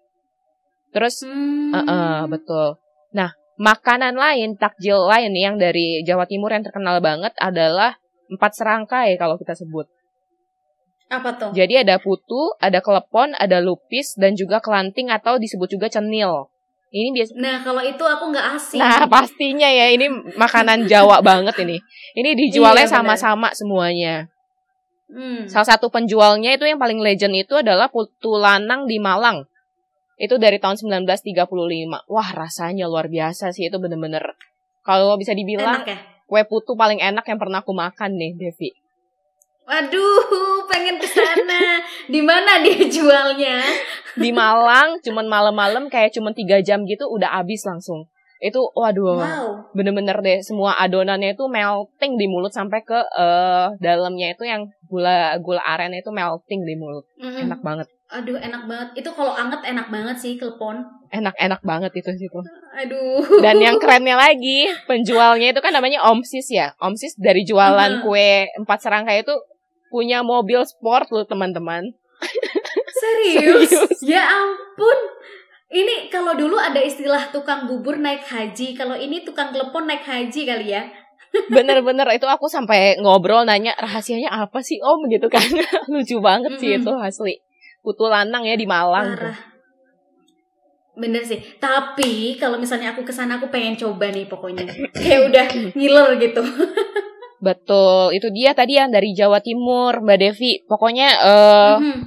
Terus, 0.96 1.28
Hmm. 1.28 1.76
eh, 1.76 1.84
eh, 1.84 2.20
betul. 2.24 2.80
Nah, 3.12 3.36
makanan 3.60 4.16
lain, 4.16 4.56
takjil 4.56 4.96
lain 4.96 5.36
yang 5.36 5.60
dari 5.60 6.00
Jawa 6.08 6.24
Timur 6.24 6.56
yang 6.56 6.64
terkenal 6.64 7.04
banget 7.04 7.36
adalah 7.36 8.00
empat 8.32 8.52
serangkai 8.56 9.20
kalau 9.20 9.36
kita 9.36 9.52
sebut. 9.52 9.84
Apa 11.12 11.36
tuh? 11.36 11.50
Jadi 11.52 11.84
ada 11.84 12.00
putu, 12.00 12.56
ada 12.64 12.80
kelepon, 12.80 13.36
ada 13.36 13.60
lupis, 13.60 14.16
dan 14.16 14.40
juga 14.40 14.64
kelanting 14.64 15.12
atau 15.12 15.36
disebut 15.36 15.68
juga 15.68 15.92
cenil. 15.92 16.48
Ini 16.94 17.10
biasa. 17.10 17.34
Nah, 17.42 17.58
kalau 17.66 17.82
itu 17.82 18.04
aku 18.06 18.30
nggak 18.30 18.46
asing. 18.54 18.78
Nah, 18.78 19.02
pastinya 19.10 19.66
ya 19.66 19.90
ini 19.90 20.06
makanan 20.38 20.86
Jawa 20.86 21.18
banget 21.26 21.58
ini. 21.66 21.82
Ini 22.14 22.38
dijualnya 22.38 22.86
Iya, 22.86 22.94
sama-sama 22.94 23.50
semuanya. 23.50 24.30
Hmm. 25.10 25.50
Salah 25.50 25.74
satu 25.74 25.90
penjualnya 25.90 26.54
itu 26.54 26.70
yang 26.70 26.78
paling 26.78 27.02
legend 27.02 27.34
itu 27.34 27.58
adalah 27.58 27.90
Putu 27.90 28.38
Lanang 28.38 28.86
di 28.86 29.02
Malang. 29.02 29.42
Itu 30.14 30.38
dari 30.38 30.62
tahun 30.62 30.78
1935. 30.78 32.06
Wah, 32.06 32.30
rasanya 32.30 32.86
luar 32.86 33.10
biasa 33.10 33.50
sih 33.50 33.66
itu 33.66 33.76
bener-bener. 33.82 34.38
Kalau 34.86 35.18
bisa 35.18 35.34
dibilang 35.34 35.82
Enak 35.82 35.90
ya? 35.90 35.98
kue 36.30 36.46
putu 36.46 36.78
paling 36.78 37.02
enak 37.02 37.26
yang 37.26 37.42
pernah 37.42 37.58
aku 37.66 37.74
makan 37.74 38.14
nih, 38.14 38.38
Devi. 38.38 38.83
Waduh, 39.64 40.22
pengen 40.66 40.96
ke 40.96 41.08
sana. 41.08 41.80
Di 42.04 42.20
mana 42.20 42.60
dia 42.60 42.84
jualnya? 42.84 43.64
Di 44.14 44.28
Malang 44.28 45.00
cuman 45.00 45.26
malam-malam 45.26 45.88
kayak 45.88 46.12
cuman 46.12 46.30
tiga 46.30 46.60
jam 46.60 46.84
gitu 46.84 47.08
udah 47.08 47.40
habis 47.40 47.64
langsung. 47.64 48.04
Itu 48.38 48.60
waduh. 48.72 49.16
Wow. 49.16 49.48
bener-bener 49.72 50.14
deh 50.20 50.38
semua 50.38 50.76
adonannya 50.76 51.32
itu 51.32 51.48
melting 51.48 52.14
di 52.14 52.28
mulut 52.28 52.52
sampai 52.52 52.84
ke 52.84 52.94
eh, 52.94 53.66
dalamnya 53.80 54.30
itu 54.30 54.44
yang 54.44 54.62
gula 54.84 55.34
gula 55.40 55.58
arennya 55.58 55.98
itu 55.98 56.12
melting 56.12 56.60
di 56.60 56.76
mulut 56.76 57.02
Mm-mm. 57.16 57.42
enak 57.42 57.58
banget 57.58 57.88
Aduh, 58.04 58.36
enak 58.36 58.68
banget. 58.68 58.88
Itu 58.94 59.10
kalau 59.10 59.34
anget 59.34 59.58
enak 59.64 59.90
banget 59.90 60.14
sih, 60.14 60.38
telepon. 60.38 60.76
enak-enak 61.10 61.58
banget 61.64 61.90
itu 61.96 62.10
situ 62.12 62.38
Aduh. 62.76 63.22
dan 63.40 63.56
yang 63.58 63.80
kerennya 63.80 64.14
lagi 64.14 64.66
penjualnya 64.84 65.50
itu 65.50 65.58
kan 65.58 65.72
namanya 65.72 66.04
Omsis 66.04 66.46
ya 66.48 66.70
Omsis 66.78 67.16
dari 67.16 67.42
jualan 67.42 67.98
Mhm. 67.98 68.02
kue 68.02 68.44
empat 68.60 68.78
serangkai 68.82 69.24
itu 69.24 69.34
punya 69.94 70.26
mobil 70.26 70.58
sport 70.66 71.06
loh 71.08 71.22
teman-teman 71.22 71.94
Serius? 72.98 73.70
Serius. 73.70 73.98
Ya 74.02 74.26
ampun. 74.26 74.98
Ini 75.68 76.08
kalau 76.08 76.34
dulu 76.34 76.54
ada 76.54 76.78
istilah 76.78 77.30
tukang 77.30 77.66
bubur 77.66 77.94
naik 77.96 78.22
haji, 78.22 78.74
kalau 78.74 78.94
ini 78.94 79.22
tukang 79.22 79.50
telepon 79.50 79.84
naik 79.84 80.02
haji 80.02 80.40
kali 80.42 80.70
ya. 80.70 80.82
bener-bener 81.50 82.06
itu 82.10 82.24
aku 82.24 82.46
sampai 82.46 82.94
ngobrol 82.96 83.42
nanya 83.42 83.74
rahasianya 83.74 84.30
apa 84.30 84.62
sih 84.62 84.78
om 84.78 85.02
gitu 85.10 85.26
kan 85.26 85.42
lucu 85.92 86.22
banget 86.22 86.62
sih 86.62 86.78
Mhm. 86.78 86.78
itu 86.80 86.92
asli 86.94 87.34
putu 87.82 88.06
lanang 88.06 88.46
ya 88.46 88.54
di 88.54 88.64
Malang 88.64 89.18
tuh. 89.18 89.34
Parah. 89.34 89.38
Bener 90.94 91.26
sih. 91.26 91.42
Tapi 91.58 92.38
kalau 92.38 92.54
misalnya 92.56 92.94
aku 92.94 93.02
ke 93.02 93.10
sana 93.10 93.42
aku 93.42 93.50
pengen 93.50 93.74
coba 93.74 94.14
nih 94.14 94.30
pokoknya. 94.30 94.62
Kayak 94.94 95.20
udah 95.26 95.46
ngiler 95.74 96.08
gitu. 96.22 96.42
Betul, 97.44 98.16
itu 98.16 98.32
dia 98.32 98.56
tadi 98.56 98.80
yang 98.80 98.88
dari 98.88 99.12
Jawa 99.12 99.44
Timur, 99.44 100.00
Mbak 100.00 100.18
Devi. 100.18 100.52
Pokoknya 100.64 101.08
eh, 101.20 101.76
Mhm. 101.76 102.00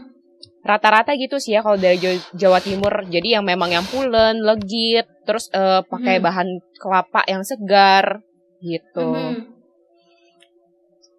rata-rata 0.66 1.14
gitu 1.16 1.38
sih 1.38 1.54
ya 1.56 1.62
kalau 1.62 1.78
dari 1.78 2.02
Jawa 2.34 2.58
Timur. 2.60 3.06
Jadi 3.06 3.38
yang 3.38 3.46
memang 3.46 3.70
yang 3.70 3.86
pulen, 3.86 4.42
legit, 4.42 5.06
terus 5.30 5.48
eh, 5.54 5.86
pakai 5.86 6.18
Mhm. 6.18 6.24
bahan 6.26 6.48
kelapa 6.82 7.22
yang 7.30 7.46
segar 7.46 8.26
gitu. 8.60 9.14
Mhm. 9.14 9.54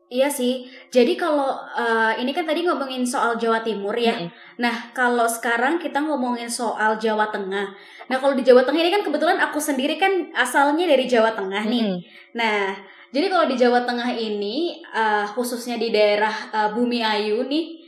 Iya 0.08 0.28
sih. 0.32 0.64
Jadi 0.88 1.20
kalau 1.20 1.52
eh, 1.76 2.24
ini 2.24 2.32
kan 2.32 2.48
tadi 2.48 2.64
ngomongin 2.64 3.04
soal 3.04 3.36
Jawa 3.36 3.60
Timur 3.60 3.92
ya. 3.92 4.16
Mm-mm. 4.16 4.32
Nah, 4.56 4.88
kalau 4.96 5.28
sekarang 5.28 5.76
kita 5.76 6.00
ngomongin 6.00 6.48
soal 6.48 6.96
Jawa 6.96 7.28
Tengah. 7.28 7.76
Nah, 8.08 8.16
kalau 8.16 8.32
di 8.32 8.40
Jawa 8.40 8.64
Tengah 8.64 8.80
ini 8.80 8.88
kan 8.88 9.04
kebetulan 9.04 9.36
aku 9.36 9.60
sendiri 9.60 10.00
kan 10.00 10.32
asalnya 10.32 10.88
dari 10.88 11.04
Jawa 11.04 11.36
Tengah 11.36 11.60
nih. 11.68 11.84
Mm-mm. 11.84 12.00
Nah, 12.40 12.72
jadi 13.08 13.26
kalau 13.32 13.46
di 13.48 13.56
Jawa 13.56 13.88
Tengah 13.88 14.12
ini 14.12 14.84
eh, 14.84 15.26
khususnya 15.32 15.80
di 15.80 15.88
daerah 15.88 16.34
eh, 16.52 16.70
Bumi 16.76 17.00
Ayu 17.00 17.44
nih. 17.48 17.80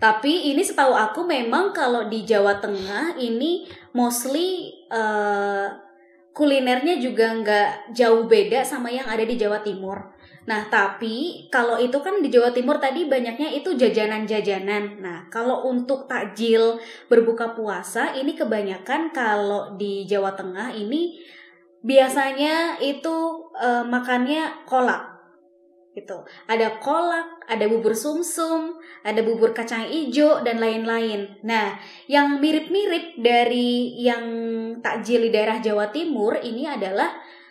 Tapi 0.00 0.56
ini 0.56 0.64
setahu 0.64 0.96
aku 0.96 1.28
memang 1.28 1.76
kalau 1.76 2.08
di 2.08 2.24
Jawa 2.24 2.56
Tengah 2.58 3.20
ini 3.20 3.68
mostly 3.94 4.72
eh, 4.90 5.68
kulinernya 6.34 6.98
juga 6.98 7.36
nggak 7.36 7.94
jauh 7.94 8.24
beda 8.26 8.64
sama 8.64 8.90
yang 8.90 9.06
ada 9.06 9.22
di 9.22 9.36
Jawa 9.38 9.62
Timur. 9.62 10.18
Nah, 10.48 10.66
tapi 10.66 11.46
kalau 11.52 11.76
itu 11.78 12.00
kan 12.00 12.18
di 12.18 12.32
Jawa 12.32 12.50
Timur 12.50 12.80
tadi 12.80 13.06
banyaknya 13.06 13.54
itu 13.54 13.76
jajanan-jajanan. 13.76 14.98
Nah, 14.98 15.18
kalau 15.28 15.68
untuk 15.68 16.08
takjil 16.08 16.80
berbuka 17.06 17.52
puasa 17.54 18.16
ini 18.16 18.34
kebanyakan 18.34 19.14
kalau 19.14 19.76
di 19.76 20.08
Jawa 20.08 20.34
Tengah 20.34 20.74
ini 20.74 21.20
biasanya 21.80 22.76
itu 22.80 23.48
eh, 23.56 23.84
makannya 23.86 24.66
kolak 24.68 25.10
gitu. 25.90 26.22
Ada 26.46 26.78
kolak, 26.78 27.42
ada 27.50 27.66
bubur 27.66 27.92
sumsum, 27.98 28.78
ada 29.02 29.20
bubur 29.26 29.50
kacang 29.50 29.90
ijo 29.90 30.40
dan 30.46 30.62
lain-lain. 30.62 31.42
Nah, 31.42 31.74
yang 32.06 32.38
mirip-mirip 32.38 33.18
dari 33.18 33.98
yang 33.98 34.24
takjil 34.78 35.26
di 35.26 35.30
daerah 35.34 35.58
Jawa 35.58 35.90
Timur 35.90 36.38
ini 36.38 36.70
adalah 36.70 37.10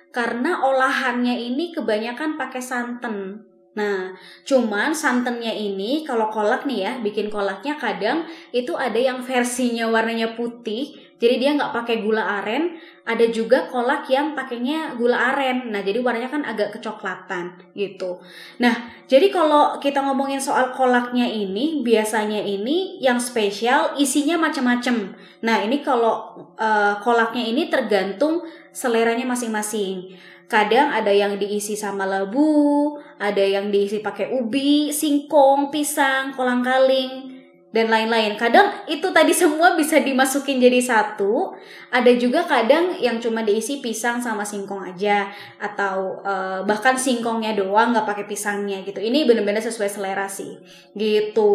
karena 0.09 0.65
olahannya 0.65 1.35
ini 1.35 1.75
kebanyakan 1.75 2.39
pakai 2.39 2.63
santan. 2.63 3.45
Nah, 3.77 4.17
cuman 4.43 4.97
santannya 4.97 5.53
ini 5.53 6.03
kalau 6.03 6.33
kolak 6.33 6.65
nih 6.65 6.79
ya, 6.89 6.91
bikin 6.99 7.29
kolaknya 7.29 7.77
kadang 7.77 8.25
itu 8.49 8.73
ada 8.73 8.97
yang 8.97 9.21
versinya 9.21 9.87
warnanya 9.87 10.33
putih, 10.33 10.97
jadi 11.19 11.35
dia 11.35 11.49
nggak 11.59 11.75
pakai 11.75 11.99
gula 11.99 12.23
aren. 12.39 12.79
Ada 13.03 13.27
juga 13.27 13.67
kolak 13.67 14.07
yang 14.07 14.39
pakainya 14.39 14.95
gula 14.95 15.19
aren. 15.35 15.67
Nah, 15.67 15.83
jadi 15.83 15.99
warnanya 15.99 16.31
kan 16.31 16.43
agak 16.47 16.79
kecoklatan 16.79 17.59
gitu. 17.75 18.23
Nah, 18.63 18.71
jadi 19.11 19.27
kalau 19.27 19.83
kita 19.83 19.99
ngomongin 19.99 20.39
soal 20.39 20.71
kolaknya 20.71 21.27
ini, 21.27 21.83
biasanya 21.83 22.39
ini 22.39 23.03
yang 23.03 23.19
spesial 23.19 23.99
isinya 23.99 24.39
macam-macam. 24.39 25.11
Nah, 25.43 25.57
ini 25.59 25.83
kalau 25.83 26.39
eh, 26.55 26.95
kolaknya 27.03 27.43
ini 27.51 27.67
tergantung 27.67 28.47
seleranya 28.71 29.27
masing-masing. 29.27 30.15
Kadang 30.49 30.89
ada 30.89 31.13
yang 31.13 31.37
diisi 31.37 31.77
sama 31.77 32.09
labu, 32.09 32.97
ada 33.21 33.43
yang 33.43 33.69
diisi 33.69 34.01
pakai 34.01 34.33
ubi, 34.33 34.89
singkong, 34.89 35.69
pisang, 35.69 36.33
kolang-kaling, 36.33 37.28
dan 37.69 37.85
lain-lain. 37.87 38.33
Kadang 38.33 38.85
itu 38.89 39.05
tadi 39.13 39.29
semua 39.29 39.77
bisa 39.77 40.01
dimasukin 40.01 40.57
jadi 40.57 40.81
satu. 40.81 41.53
Ada 41.93 42.17
juga 42.17 42.45
kadang 42.45 42.97
yang 42.97 43.21
cuma 43.21 43.45
diisi 43.45 43.77
pisang 43.77 44.17
sama 44.17 44.41
singkong 44.41 44.81
aja, 44.89 45.29
atau 45.61 46.17
eh, 46.25 46.59
bahkan 46.65 46.97
singkongnya 46.97 47.53
doang 47.53 47.93
nggak 47.93 48.09
pakai 48.09 48.25
pisangnya 48.25 48.81
gitu. 48.81 48.97
Ini 48.97 49.29
bener-bener 49.29 49.61
sesuai 49.61 49.89
selera 49.89 50.25
sih, 50.25 50.57
gitu. 50.97 51.53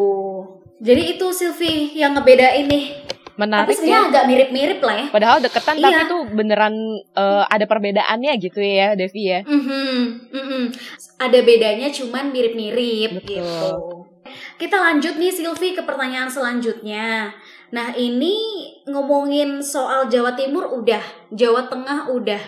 Jadi 0.79 1.17
itu 1.17 1.27
Silvi 1.31 1.95
yang 1.95 2.15
ngebedain 2.15 2.67
nih. 2.67 2.87
Tapi 3.35 3.51
Menarik 3.51 3.75
sebenarnya 3.75 3.99
ya. 3.99 4.11
agak 4.15 4.25
mirip-mirip 4.31 4.79
lah 4.79 4.95
ya. 4.95 5.07
Padahal 5.11 5.39
deketan 5.43 5.77
tapi 5.83 5.91
Iya. 5.91 6.07
tuh 6.07 6.23
beneran 6.31 6.75
eh, 7.19 7.45
ada 7.51 7.67
perbedaannya 7.67 8.33
gitu 8.39 8.63
ya, 8.63 8.95
Devi 8.95 9.23
ya. 9.27 9.43
Mhm, 9.43 9.99
mhm. 10.31 10.63
Ada 11.19 11.43
bedanya 11.43 11.91
cuman 11.91 12.31
mirip-mirip 12.31 13.27
gitu. 13.27 14.04
Kita 14.57 14.77
lanjut 14.81 15.21
nih 15.21 15.33
Silvi 15.33 15.77
ke 15.77 15.83
pertanyaan 15.85 16.31
selanjutnya. 16.31 17.35
Nah 17.75 17.93
ini 17.97 18.35
ngomongin 18.87 19.59
soal 19.61 20.07
Jawa 20.07 20.39
Timur 20.39 20.71
udah, 20.71 21.03
Jawa 21.35 21.67
Tengah 21.67 22.09
udah. 22.13 22.43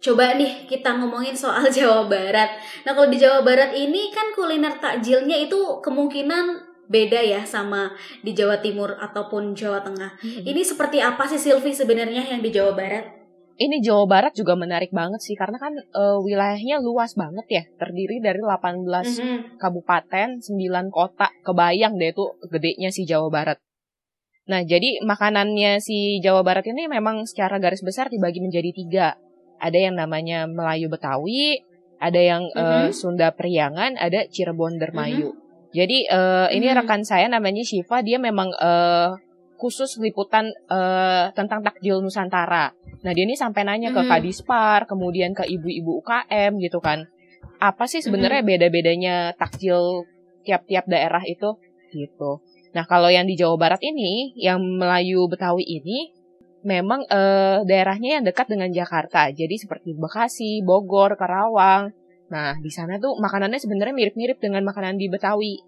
Coba 0.00 0.32
nih 0.36 0.64
kita 0.64 0.96
ngomongin 0.96 1.36
soal 1.36 1.68
Jawa 1.76 2.08
Barat. 2.08 2.56
Nah 2.88 2.96
kalau 2.96 3.08
di 3.08 3.20
Jawa 3.20 3.44
Barat 3.44 3.76
ini 3.76 4.08
kan 4.12 4.32
kuliner 4.32 4.80
takjilnya 4.80 5.36
itu 5.36 5.80
kemungkinan 5.84 6.70
beda 6.90 7.22
ya 7.22 7.46
sama 7.46 7.94
di 8.26 8.34
Jawa 8.34 8.58
Timur 8.58 8.98
ataupun 8.98 9.54
Jawa 9.54 9.84
Tengah. 9.84 10.18
Ini 10.24 10.60
seperti 10.64 10.98
apa 10.98 11.28
sih 11.28 11.38
Silvi 11.38 11.70
sebenarnya 11.70 12.26
yang 12.26 12.42
di 12.42 12.50
Jawa 12.50 12.74
Barat? 12.74 13.19
Ini 13.60 13.84
Jawa 13.84 14.08
Barat 14.08 14.32
juga 14.32 14.56
menarik 14.56 14.88
banget 14.88 15.20
sih 15.20 15.36
karena 15.36 15.60
kan 15.60 15.76
eh, 15.76 16.16
wilayahnya 16.16 16.80
luas 16.80 17.12
banget 17.12 17.44
ya, 17.52 17.62
terdiri 17.76 18.16
dari 18.18 18.40
18 18.40 19.20
Mhm. 19.20 19.60
kabupaten, 19.60 20.40
9 20.40 20.88
kota. 20.88 21.28
Kebayang 21.44 22.00
deh 22.00 22.16
tuh 22.16 22.40
gedenya 22.48 22.88
si 22.88 23.04
Jawa 23.04 23.28
Barat. 23.28 23.60
Nah, 24.48 24.64
jadi 24.64 25.04
makanannya 25.04 25.76
si 25.78 26.18
Jawa 26.24 26.40
Barat 26.40 26.64
ini 26.66 26.88
memang 26.88 27.28
secara 27.28 27.60
garis 27.60 27.84
besar 27.84 28.08
dibagi 28.08 28.40
menjadi 28.40 28.72
tiga. 28.72 29.08
Ada 29.60 29.76
yang 29.76 29.94
namanya 30.00 30.48
Melayu 30.48 30.88
Betawi, 30.88 31.60
ada 32.00 32.16
yang 32.16 32.48
eh, 32.56 32.88
Mhm. 32.88 32.96
Sunda 32.96 33.28
Priangan, 33.36 34.00
ada 34.00 34.24
Cirebon 34.24 34.80
Dermayu. 34.80 35.36
Jadi 35.70 36.08
eh, 36.08 36.48
ini 36.56 36.66
Mhm. 36.72 36.76
rekan 36.80 37.04
saya 37.04 37.28
namanya 37.28 37.60
Shiva, 37.60 38.00
dia 38.00 38.16
memang 38.16 38.48
eh, 38.56 39.08
khusus 39.60 40.00
liputan 40.00 40.48
eh, 40.48 41.24
tentang 41.36 41.60
takjil 41.60 42.00
Nusantara. 42.00 42.72
Nah, 43.04 43.12
dia 43.12 43.24
ini 43.28 43.36
sampai 43.36 43.68
nanya 43.68 43.92
ke 43.92 44.00
Mhm. 44.00 44.08
Kadispar, 44.08 44.88
kemudian 44.88 45.36
ke 45.36 45.44
ibu-ibu 45.44 46.00
UKM 46.00 46.56
gitu 46.58 46.80
kan. 46.80 47.04
apa 47.60 47.84
sih 47.84 48.00
sebenarnya 48.00 48.40
beda-bedanya 48.40 49.36
takjil 49.36 50.08
tiap-tiap 50.48 50.88
daerah 50.88 51.20
itu 51.28 51.60
gitu. 51.92 52.40
Nah, 52.72 52.88
kalau 52.88 53.12
yang 53.12 53.28
di 53.28 53.36
Jawa 53.36 53.60
Barat 53.60 53.84
ini, 53.84 54.32
yang 54.32 54.64
Melayu 54.64 55.28
Betawi 55.28 55.68
ini 55.68 56.08
memang 56.64 57.04
eh, 57.04 57.60
daerahnya 57.68 58.20
yang 58.20 58.24
dekat 58.24 58.48
dengan 58.48 58.72
Jakarta. 58.72 59.28
Jadi 59.28 59.60
seperti 59.60 59.92
Bekasi, 59.92 60.64
Bogor, 60.64 61.20
Karawang. 61.20 61.92
Nah, 62.32 62.56
di 62.64 62.72
sana 62.72 62.96
tuh 62.96 63.20
makanannya 63.20 63.60
sebenarnya 63.60 63.92
mirip-mirip 63.92 64.40
dengan 64.40 64.64
makanan 64.64 64.96
di 64.96 65.12
Betawi. 65.12 65.60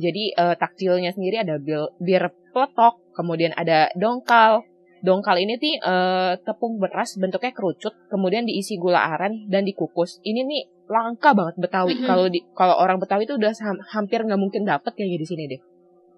Jadi 0.00 0.32
eh, 0.32 0.54
takjilnya 0.56 1.12
sendiri 1.12 1.44
ada 1.44 1.60
bir, 1.60 1.92
bir 2.00 2.32
peletok, 2.58 2.98
kemudian 3.14 3.54
ada 3.54 3.86
dongkal. 3.94 4.66
Dongkal 4.98 5.38
ini 5.38 5.54
tuh 5.62 5.78
eh, 5.78 6.32
tepung 6.42 6.82
beras 6.82 7.14
bentuknya 7.14 7.54
kerucut, 7.54 7.94
kemudian 8.10 8.42
diisi 8.42 8.74
gula 8.74 8.98
aren 9.14 9.46
dan 9.46 9.62
dikukus. 9.62 10.18
Ini 10.26 10.42
nih 10.42 10.62
langka 10.90 11.38
banget 11.38 11.54
Betawi. 11.62 11.94
Mhm. 12.02 12.06
Kalau 12.08 12.26
di 12.26 12.42
kalau 12.50 12.74
orang 12.74 12.98
Betawi 12.98 13.22
itu 13.30 13.38
udah 13.38 13.54
ham- 13.62 13.84
hampir 13.94 14.26
nggak 14.26 14.40
mungkin 14.40 14.66
dapet 14.66 14.98
kayaknya 14.98 15.22
di 15.22 15.26
sini 15.28 15.42
deh. 15.46 15.60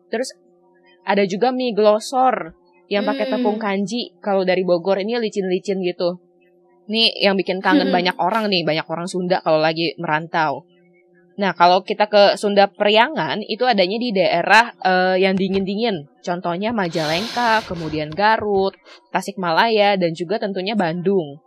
Terus 0.09 0.33
ada 1.05 1.29
juga 1.29 1.53
mie 1.53 1.77
glosor 1.77 2.57
yang 2.89 3.05
pakai 3.05 3.29
Hmm. 3.29 3.33
tepung 3.37 3.61
kanji. 3.61 4.17
Kalau 4.25 4.49
dari 4.49 4.65
Bogor 4.65 4.97
ini 4.97 5.21
licin-licin 5.21 5.85
gitu. 5.85 6.17
Ini 6.89 7.23
yang 7.23 7.37
bikin 7.37 7.61
kangen 7.61 7.93
Hmm. 7.93 7.95
banyak 7.95 8.17
orang 8.17 8.49
nih, 8.49 8.65
banyak 8.65 8.89
orang 8.89 9.07
Sunda 9.07 9.45
kalau 9.45 9.61
lagi 9.61 9.93
merantau. 10.01 10.65
Nah, 11.41 11.57
kalau 11.57 11.81
kita 11.81 12.05
ke 12.05 12.37
Sunda 12.37 12.69
Priangan 12.69 13.41
itu 13.41 13.65
adanya 13.65 13.97
di 13.97 14.13
daerah 14.13 14.77
eh, 14.85 15.17
yang 15.25 15.33
dingin-dingin. 15.33 16.05
Contohnya 16.21 16.69
Majalengka, 16.69 17.65
kemudian 17.65 18.13
Garut, 18.13 18.77
Tasikmalaya, 19.09 19.97
dan 19.97 20.13
juga 20.13 20.37
tentunya 20.37 20.77
Bandung. 20.77 21.41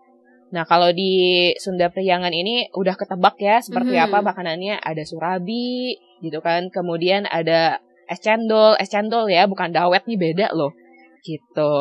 Nah, 0.49 0.65
kalau 0.65 0.89
di 0.89 1.49
Sunda 1.61 1.93
Priangan 1.93 2.33
ini 2.33 2.73
udah 2.73 2.97
ketebak 2.97 3.37
ya 3.37 3.61
seperti 3.61 3.93
Mhm. 3.93 4.05
apa 4.09 4.17
makanannya. 4.25 4.81
Ada 4.81 5.05
surabi 5.05 5.93
gitu 6.25 6.41
kan. 6.41 6.73
Kemudian 6.73 7.29
ada 7.29 7.77
es 8.09 8.17
cendol. 8.17 8.73
Es 8.81 8.89
cendol 8.89 9.29
ya, 9.29 9.45
bukan 9.45 9.69
dawet 9.69 10.05
nih 10.09 10.17
beda 10.17 10.57
loh. 10.57 10.73
Gitu. 11.21 11.73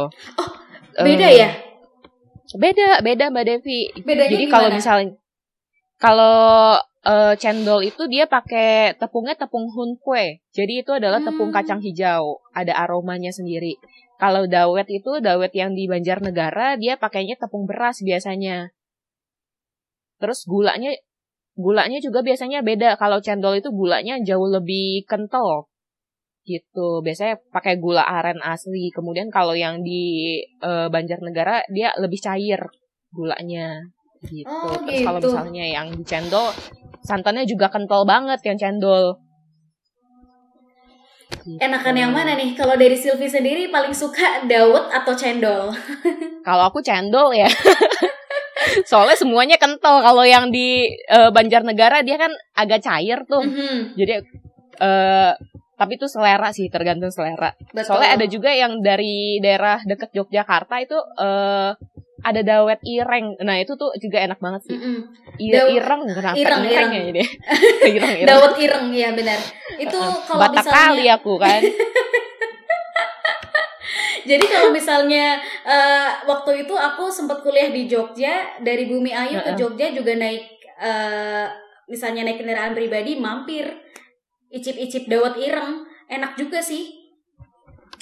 Beda 1.00 1.28
Eh, 1.32 1.36
ya? 1.40 1.48
Beda, 2.52 3.00
beda 3.00 3.32
Mbak 3.32 3.44
Devi. 3.48 3.88
Bedanya 4.04 4.28
Jadi 4.36 4.44
kalau 4.52 4.68
misalnya 4.68 5.16
kalau 5.96 6.76
eh, 7.02 7.34
cendol 7.38 7.82
itu 7.82 8.06
dia 8.06 8.30
pakai 8.30 8.94
tepungnya 8.98 9.34
tepung 9.34 9.66
hunkwe. 9.70 10.42
Jadi 10.54 10.82
itu 10.86 10.90
adalah 10.94 11.18
tepung 11.18 11.50
Hmm. 11.50 11.56
kacang 11.58 11.80
hijau, 11.82 12.38
ada 12.54 12.72
aromanya 12.78 13.34
sendiri. 13.34 13.78
Kalau 14.22 14.46
dawet 14.46 14.86
itu 14.86 15.18
dawet 15.18 15.50
yang 15.50 15.74
di 15.74 15.90
Banjarnegara 15.90 16.78
dia 16.78 16.94
pakainya 16.94 17.34
tepung 17.34 17.66
beras 17.66 17.98
biasanya. 18.06 18.70
Terus 20.22 20.46
gulanya 20.46 20.94
gulanya 21.58 21.98
juga 21.98 22.22
biasanya 22.22 22.62
beda. 22.62 22.94
Kalau 23.02 23.18
cendol 23.18 23.58
itu 23.58 23.74
gulanya 23.74 24.22
jauh 24.22 24.46
lebih 24.46 25.02
kental. 25.10 25.66
Gitu. 26.46 27.02
Biasanya 27.02 27.42
pakai 27.50 27.82
gula 27.82 28.06
aren 28.06 28.38
asli. 28.46 28.94
Kemudian 28.94 29.26
kalau 29.34 29.58
yang 29.58 29.82
di 29.82 30.38
eh, 30.62 30.86
Banjarnegara 30.86 31.66
dia 31.74 31.90
lebih 31.98 32.22
cair 32.22 32.62
gulanya. 33.10 33.82
Gitu. 34.22 34.46
Oh, 34.46 34.78
Terus 34.86 35.02
kalau 35.02 35.18
gitu. 35.18 35.34
misalnya 35.34 35.66
yang 35.66 35.90
di 35.90 36.06
cendol 36.06 36.54
santannya 37.02 37.44
juga 37.46 37.66
kental 37.68 38.06
banget 38.06 38.40
yang 38.46 38.56
cendol. 38.58 39.18
Enakan 41.42 41.96
yang 41.98 42.12
mana 42.14 42.38
nih? 42.38 42.54
Kalau 42.54 42.78
dari 42.78 42.94
Silvi 42.94 43.26
sendiri 43.26 43.66
paling 43.66 43.90
suka 43.90 44.46
dawet 44.46 44.86
atau 44.94 45.10
cendol? 45.16 45.74
Kalau 46.46 46.70
aku 46.70 46.78
cendol 46.78 47.34
ya. 47.34 47.50
Soalnya 48.90 49.18
semuanya 49.18 49.56
kental. 49.58 50.02
Kalau 50.06 50.22
yang 50.22 50.54
di 50.54 50.86
eh, 50.94 51.30
Banjarnegara 51.34 52.06
dia 52.06 52.14
kan 52.14 52.30
agak 52.54 52.82
cair 52.86 53.26
tuh. 53.26 53.42
Mhm, 53.42 53.98
Jadi 53.98 54.12
eh 54.82 55.32
tapi 55.74 55.98
itu 55.98 56.06
selera 56.06 56.54
sih, 56.54 56.70
tergantung 56.70 57.10
selera. 57.10 57.50
betul. 57.74 57.90
Soalnya 57.98 58.14
ada 58.14 58.26
juga 58.30 58.54
yang 58.54 58.78
dari 58.78 59.42
daerah 59.42 59.82
deket 59.82 60.14
Yogyakarta 60.14 60.78
itu 60.78 60.94
eh 61.18 61.74
ada 62.22 62.40
dawet 62.40 62.78
ireng. 62.82 63.34
Nah, 63.38 63.58
itu 63.58 63.74
tuh 63.74 63.90
juga 63.98 64.22
enak 64.22 64.38
banget 64.38 64.70
sih. 64.70 64.76
I- 65.38 65.50
Daw- 65.50 65.68
ireng 65.68 66.02
kenapa 66.08 66.36
ireng, 66.36 66.62
ireng, 66.62 66.70
ireng. 66.70 66.90
ya 66.92 67.02
ini? 67.12 67.22
ireng, 67.90 68.14
ireng. 68.16 68.28
Dawet 68.30 68.54
ireng 68.56 68.86
ya 68.90 69.08
benar. 69.10 69.38
Itu 69.74 69.98
kalau 70.22 70.40
Batak 70.46 70.64
kali 70.64 71.02
misalnya 71.02 71.14
aku 71.16 71.32
kan. 71.36 71.60
Jadi 74.22 74.44
kalau 74.46 74.70
misalnya 74.70 75.34
eh, 75.66 76.10
waktu 76.24 76.62
itu 76.62 76.70
aku 76.72 77.10
sempat 77.10 77.42
kuliah 77.42 77.68
di 77.68 77.90
Jogja 77.90 78.54
dari 78.62 78.86
Bumi 78.86 79.10
Ayu 79.10 79.42
ke. 79.42 79.58
Jogja 79.58 79.90
juga 79.90 80.14
naik 80.14 80.46
eh, 80.78 81.46
misalnya 81.90 82.22
naik 82.22 82.38
kendaraan 82.38 82.72
pribadi 82.72 83.18
mampir 83.18 83.66
icip-icip 84.48 85.10
dawet 85.10 85.34
ireng 85.36 85.82
enak 86.06 86.38
juga 86.38 86.62
sih. 86.62 87.01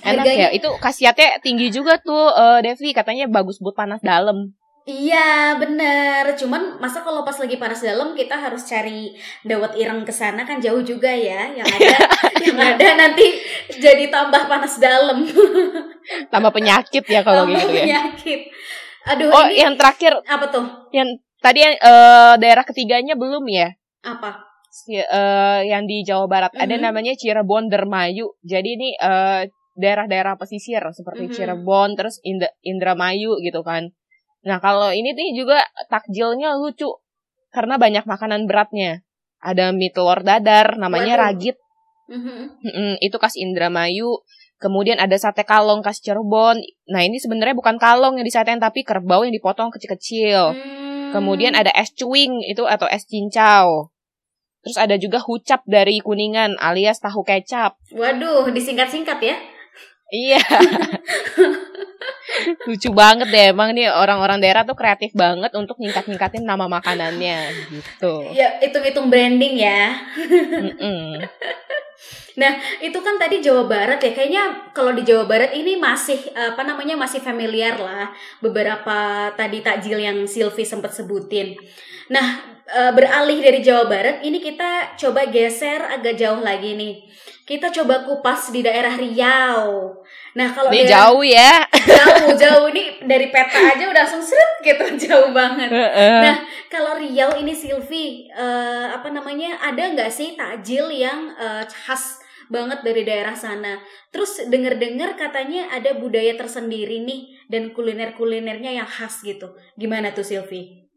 Enak 0.02 0.22
Harganya- 0.22 0.48
ya. 0.48 0.48
Itu 0.50 0.68
khasiatnya 0.74 1.38
tinggi 1.38 1.68
juga 1.68 1.96
tuh 1.96 2.28
eh, 2.28 2.58
Devi 2.62 2.90
katanya 2.90 3.26
bagus 3.26 3.58
buat 3.58 3.74
panas 3.74 4.00
dalam. 4.00 4.52
Iya 4.82 5.54
bener, 5.54 6.34
cuman 6.34 6.80
masa 6.80 7.04
kalau 7.04 7.20
pas 7.20 7.36
lagi 7.36 7.54
panas 7.54 7.78
dalam 7.78 8.16
kita 8.16 8.32
harus 8.32 8.64
cari 8.64 9.12
dawet 9.42 9.76
ireng 9.76 10.02
ke 10.02 10.10
sana 10.10 10.42
kan 10.42 10.56
jauh 10.56 10.80
juga 10.80 11.06
ya, 11.06 11.52
yang 11.52 11.68
ada 11.68 11.94
yang 12.42 12.56
ada 12.58 12.88
nanti 12.98 13.38
jadi 13.70 14.08
tambah 14.08 14.48
panas 14.48 14.80
dalam, 14.80 15.20
Tambah 16.32 16.50
penyakit 16.50 17.04
ya 17.06 17.20
kalau 17.20 17.44
tambah 17.44 17.60
gitu 17.60 17.70
ya. 17.70 17.80
penyakit. 17.84 18.40
Aduh 19.06 19.28
Oh, 19.28 19.46
ini 19.46 19.60
yang 19.60 19.76
terakhir 19.76 20.16
apa 20.18 20.46
tuh? 20.48 20.64
yang 20.90 21.08
tadi 21.38 21.60
yang 21.60 21.76
eh, 21.76 22.34
daerah 22.36 22.64
ketiganya 22.64 23.14
belum 23.14 23.44
ya? 23.46 23.68
Apa? 24.02 24.42
Si- 24.66 24.96
eh, 24.96 25.60
yang 25.62 25.84
di 25.84 26.02
Jawa 26.02 26.24
Barat 26.24 26.56
ada 26.56 26.72
Mhm. 26.72 26.82
namanya 26.82 27.12
Cirebon 27.12 27.68
Dermayu. 27.68 28.32
Jadi 28.40 28.68
ini 28.74 28.88
eh, 28.92 29.44
daerah-daerah 29.80 30.36
pesisir 30.36 30.84
seperti 30.92 31.26
Mhm. 31.26 31.32
Cirebon 31.32 31.96
terus 31.96 32.20
Ind- 32.22 32.52
Indramayu 32.60 33.40
gitu 33.40 33.64
kan. 33.64 33.90
Nah, 34.44 34.60
kalau 34.60 34.92
ini 34.92 35.12
tuh 35.12 35.24
juga 35.32 35.60
takjilnya 35.88 36.56
lucu 36.56 36.88
karena 37.50 37.76
banyak 37.76 38.04
makanan 38.04 38.44
beratnya. 38.44 39.02
Ada 39.40 39.72
mie 39.72 39.88
telur 39.92 40.20
dadar 40.20 40.76
namanya 40.76 41.16
Waduh. 41.16 41.24
ragit. 41.32 41.56
Mhm. 42.12 42.36
Mm-mm, 42.60 42.92
itu 43.00 43.16
khas 43.16 43.34
Indramayu. 43.40 44.20
Kemudian 44.60 45.00
ada 45.00 45.16
sate 45.16 45.40
kalong 45.48 45.80
khas 45.80 46.04
Cirebon. 46.04 46.60
Nah, 46.92 47.00
ini 47.00 47.16
sebenarnya 47.16 47.56
bukan 47.56 47.80
kalong 47.80 48.20
yang 48.20 48.26
disatein 48.28 48.60
tapi 48.60 48.84
kerbau 48.84 49.24
yang 49.24 49.32
dipotong 49.32 49.72
kecil-kecil. 49.72 50.52
Hmm. 50.52 51.16
Kemudian 51.16 51.56
ada 51.56 51.72
es 51.72 51.90
cuing 51.96 52.44
itu 52.44 52.68
atau 52.68 52.84
es 52.86 53.08
cincau. 53.08 53.88
Terus 54.60 54.76
ada 54.76 55.00
juga 55.00 55.16
hucap 55.24 55.64
dari 55.64 56.04
Kuningan 56.04 56.60
alias 56.60 57.00
tahu 57.00 57.24
kecap. 57.24 57.80
Waduh, 57.96 58.52
disingkat-singkat 58.52 59.18
ya. 59.24 59.36
Iya. 60.10 60.42
Lucu 62.66 62.90
banget 62.94 63.26
deh 63.30 63.50
emang 63.50 63.74
nih 63.74 63.90
orang-orang 63.90 64.38
daerah 64.38 64.62
tuh 64.62 64.78
kreatif 64.78 65.10
banget 65.14 65.50
untuk 65.54 65.78
nyingkat-nyingkatin 65.82 66.46
nama 66.46 66.70
makanannya 66.70 67.50
gitu. 67.74 68.30
Ya, 68.34 68.58
hitung-hitung 68.62 69.10
branding 69.10 69.58
ya. 69.58 69.98
Mm-mm. 72.32 72.54
Itu 72.80 72.98
kan 73.00 73.16
tadi 73.16 73.38
Jawa 73.38 73.64
Barat 73.64 73.98
ya. 73.98 74.12
Kayaknya 74.12 74.44
kalau 74.70 74.92
di 74.92 75.02
Jawa 75.02 75.24
Barat 75.24 75.50
ini 75.52 75.74
masih 75.74 76.18
apa 76.32 76.62
namanya 76.62 76.94
masih 76.94 77.18
familiar 77.18 77.74
lah 77.74 78.10
beberapa 78.38 78.98
tadi 79.34 79.60
takjil 79.60 79.96
yang 79.96 80.18
Silvi 80.24 80.62
sempat 80.62 80.90
sebutin. 80.90 81.56
Nah, 82.08 82.26
eh, 82.66 82.90
beralih 82.90 83.38
dari 83.38 83.60
Jawa 83.60 83.86
Barat, 83.86 84.18
ini 84.20 84.38
kita 84.38 84.94
coba 84.96 85.26
geser 85.26 85.78
agak 85.80 86.14
jauh 86.14 86.38
lagi 86.38 86.74
nih. 86.74 87.06
Kita 87.42 87.66
coba 87.72 88.06
kupas 88.06 88.50
di 88.50 88.62
daerah 88.62 88.94
Riau. 88.94 89.90
Nah, 90.32 90.48
kalau 90.50 90.70
Ini 90.70 90.86
daerah- 90.86 90.94
jauh 91.10 91.22
ya. 91.22 91.52
jauh 91.66 92.30
jauh 92.32 92.66
ini 92.70 92.82
dari 93.10 93.26
peta 93.26 93.58
aja 93.58 93.90
udah 93.90 94.06
langsung 94.06 94.22
seret 94.22 94.62
gitu 94.62 94.86
jauh 95.00 95.30
banget. 95.30 95.66
Nah, 96.22 96.36
kalau 96.66 96.94
Riau 96.94 97.34
ini 97.36 97.50
Silvi, 97.50 98.30
eh, 98.30 98.86
apa 98.88 99.10
namanya? 99.10 99.58
Ada 99.60 99.82
nggak 99.90 100.10
sih 100.10 100.34
takjil 100.34 100.90
yang 100.90 101.34
eh, 101.34 101.66
khas 101.66 102.19
banget 102.50 102.82
dari 102.82 103.06
daerah 103.06 103.32
sana? 103.32 103.78
Terus 104.10 104.50
denger-dengar 104.50 105.14
katanya 105.16 105.70
ada 105.70 105.94
budaya 105.96 106.34
tersendiri 106.36 107.00
nih 107.06 107.46
dan 107.48 107.70
kuliner-kulinernya 107.70 108.74
yang 108.74 108.88
khas 108.90 109.22
gitu. 109.22 109.54
Gimana 109.78 110.10
tuh 110.10 110.26
Silvi? 110.26 110.90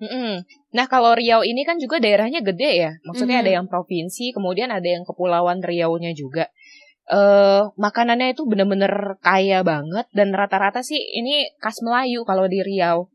Mm-mm. 0.00 0.40
Nah 0.72 0.86
kalau 0.88 1.12
Riau 1.12 1.44
ini 1.44 1.60
kan 1.68 1.76
juga 1.76 2.00
daerahnya 2.00 2.40
gede 2.40 2.88
ya, 2.88 2.90
maksudnya 3.04 3.36
Mhm. 3.38 3.44
ada 3.44 3.50
yang 3.60 3.66
provinsi, 3.68 4.32
kemudian 4.32 4.72
ada 4.72 4.88
yang 4.88 5.04
kepulauan 5.04 5.60
Riau-nya 5.60 6.16
juga. 6.16 6.48
Eh 7.10 7.62
makanannya 7.76 8.32
itu 8.32 8.46
bener-bener 8.48 9.18
kaya 9.20 9.60
banget 9.60 10.06
dan 10.16 10.32
rata-rata 10.32 10.80
sih 10.80 10.96
ini 10.96 11.52
khas 11.60 11.82
Melayu 11.84 12.24
kalau 12.24 12.48
di 12.48 12.64
Riau. 12.64 13.10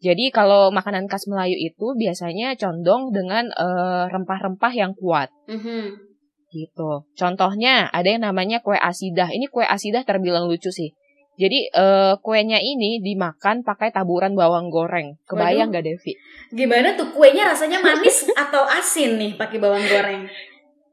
Jadi 0.00 0.32
kalau 0.32 0.72
makanan 0.72 1.12
khas 1.12 1.28
Melayu 1.28 1.60
itu 1.60 1.92
biasanya 1.92 2.56
condong 2.56 3.12
dengan 3.12 3.52
eh, 3.52 4.04
rempah-rempah 4.08 4.72
yang 4.72 4.96
kuat 4.96 5.28
Mhm. 5.44 6.09
Gitu. 6.50 7.06
Contohnya 7.14 7.88
ada 7.88 8.10
yang 8.10 8.26
namanya 8.26 8.60
kue 8.60 8.76
asidah. 8.76 9.30
Ini 9.30 9.46
kue 9.48 9.64
asidah 9.64 10.02
terbilang 10.02 10.50
lucu 10.50 10.68
sih. 10.74 10.92
Jadi 11.40 11.72
eh, 11.72 12.14
kuenya 12.20 12.60
ini 12.60 13.00
dimakan 13.00 13.64
pakai 13.64 13.88
taburan 13.94 14.36
bawang 14.36 14.68
goreng. 14.68 15.16
Kebayang 15.24 15.72
Waduh. 15.72 15.80
gak 15.80 15.84
Devi? 15.88 16.12
Gimana 16.52 16.92
tuh 16.98 17.08
kuenya 17.16 17.48
rasanya 17.48 17.80
manis 17.80 18.28
atau 18.36 18.68
asin 18.68 19.16
nih 19.16 19.32
pakai 19.40 19.56
bawang 19.56 19.80
goreng? 19.88 20.28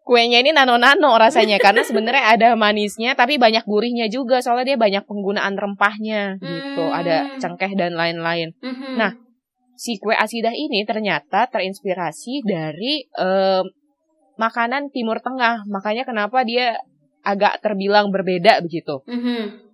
Kuenya 0.07 0.39
ini 0.39 0.55
nano-nano 0.55 1.19
rasanya 1.19 1.59
karena 1.59 1.83
sebenarnya 1.83 2.31
ada 2.31 2.55
manisnya 2.55 3.11
tapi 3.11 3.35
banyak 3.35 3.67
gurihnya 3.67 4.07
juga 4.07 4.39
soalnya 4.39 4.71
dia 4.71 4.77
banyak 4.79 5.03
penggunaan 5.03 5.59
rempahnya 5.59 6.39
gitu. 6.39 6.83
Hmm. 6.87 6.95
Ada 6.95 7.35
cengkeh 7.43 7.75
dan 7.75 7.99
lain-lain. 7.99 8.55
Mhm. 8.63 8.95
Nah, 8.95 9.11
Si 9.77 10.01
kue 10.01 10.17
asidah 10.17 10.57
ini 10.57 10.81
ternyata 10.89 11.45
terinspirasi 11.53 12.41
dari 12.41 13.05
eh, 13.05 13.63
makanan 14.37 14.89
Timur 14.93 15.19
Tengah. 15.19 15.65
Makanya 15.67 16.07
kenapa 16.07 16.41
dia 16.47 16.77
agak 17.25 17.59
terbilang 17.59 18.09
berbeda 18.13 18.63
begitu. 18.63 19.03
Mhm. 19.03 19.67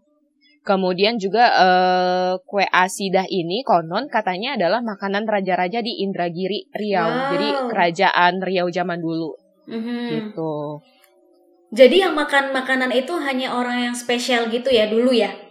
Kemudian 0.64 1.20
juga 1.20 1.52
eh, 1.52 2.34
kue 2.48 2.64
asidah 2.64 3.28
ini 3.28 3.68
konon 3.68 4.08
katanya 4.08 4.56
adalah 4.56 4.80
makanan 4.80 5.28
raja-raja 5.28 5.84
di 5.84 6.08
Indragiri 6.08 6.72
Riau. 6.72 7.04
Wow. 7.04 7.30
Jadi 7.36 7.48
kerajaan 7.68 8.34
Riau 8.40 8.68
zaman 8.72 9.04
dulu 9.04 9.36
Mhm. 9.68 10.00
gitu. 10.08 10.80
Jadi 11.74 12.06
yang 12.06 12.16
makan 12.16 12.54
makanan 12.56 12.96
itu 12.96 13.12
hanya 13.18 13.58
orang 13.58 13.92
yang 13.92 13.96
spesial 13.98 14.48
gitu 14.48 14.70
ya 14.72 14.88
dulu 14.88 15.12
ya? 15.12 15.43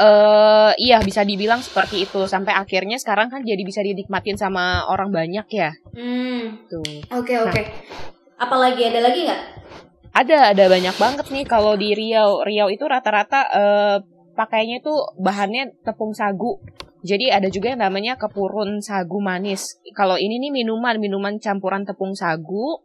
Eh 0.00 0.72
iya 0.80 1.04
bisa 1.04 1.20
dibilang 1.28 1.60
seperti 1.60 2.08
itu 2.08 2.24
sampai 2.24 2.56
akhirnya 2.56 2.96
sekarang 2.96 3.28
kan 3.28 3.44
jadi 3.44 3.60
bisa 3.60 3.84
dinikmatin 3.84 4.40
sama 4.40 4.88
orang 4.88 5.12
banyak 5.12 5.44
ya. 5.52 5.76
Hmm. 5.92 6.64
Tuh. 6.72 7.04
Oke 7.12 7.36
oke. 7.36 7.62
Apalagi 8.40 8.88
ada 8.88 9.04
lagi 9.04 9.28
nggak? 9.28 9.42
Ada 10.16 10.56
ada 10.56 10.64
banyak 10.72 10.96
banget 10.96 11.26
nih 11.28 11.44
kalau 11.44 11.76
di 11.76 11.92
Riau. 11.92 12.40
Riau 12.48 12.72
itu 12.72 12.88
rata-rata 12.88 13.40
eh, 13.52 13.96
pakainya 14.32 14.80
itu 14.80 14.94
bahannya 15.20 15.76
tepung 15.84 16.16
sagu. 16.16 16.56
Jadi 17.04 17.28
ada 17.28 17.52
juga 17.52 17.76
yang 17.76 17.84
namanya 17.84 18.16
kepurun 18.16 18.80
sagu 18.80 19.20
manis. 19.20 19.76
Kalau 19.92 20.16
ini 20.16 20.40
nih 20.40 20.64
minuman 20.64 20.96
minuman 20.96 21.36
campuran 21.36 21.84
tepung 21.84 22.16
sagu. 22.16 22.80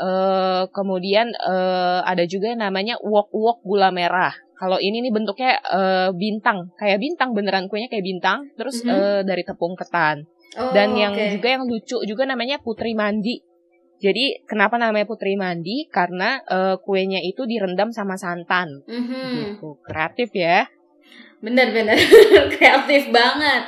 Eh 0.00 0.64
kemudian 0.72 1.28
eh, 1.28 2.00
ada 2.08 2.24
juga 2.24 2.56
yang 2.56 2.64
namanya 2.64 2.96
uok-uok 3.04 3.60
gula 3.68 3.92
merah. 3.92 4.32
Kalau 4.54 4.78
ini 4.78 5.00
nih 5.00 5.10
bentuknya 5.10 5.58
eh, 5.58 6.08
bintang, 6.10 6.70
kayak 6.74 6.98
bintang 6.98 7.30
beneran 7.32 7.66
kuenya 7.66 7.86
kayak 7.86 8.02
bintang. 8.02 8.50
Terus 8.54 8.80
Mhm. 8.80 8.88
eh, 8.88 9.20
dari 9.22 9.42
tepung 9.42 9.74
ketan. 9.74 10.24
Oh, 10.54 10.70
Dan 10.70 10.94
yang 10.94 11.10
oke. 11.12 11.34
juga 11.34 11.48
yang 11.50 11.64
lucu 11.64 11.98
juga 12.00 12.22
namanya 12.24 12.58
Putri 12.58 12.94
Mandi. 12.94 13.42
Jadi 13.96 14.44
kenapa 14.44 14.76
namanya 14.76 15.02
Putri 15.04 15.34
Mandi? 15.34 15.86
Karena 15.88 16.38
eh, 16.40 16.76
kuenya 16.78 17.18
itu 17.18 17.42
direndam 17.44 17.90
sama 17.90 18.14
santan. 18.14 18.82
Mhm. 18.84 19.58
Gitu. 19.58 19.68
Kreatif 19.82 20.30
ya. 20.32 20.70
Bener-bener 21.40 21.98
kreatif 22.54 23.10
banget. 23.10 23.62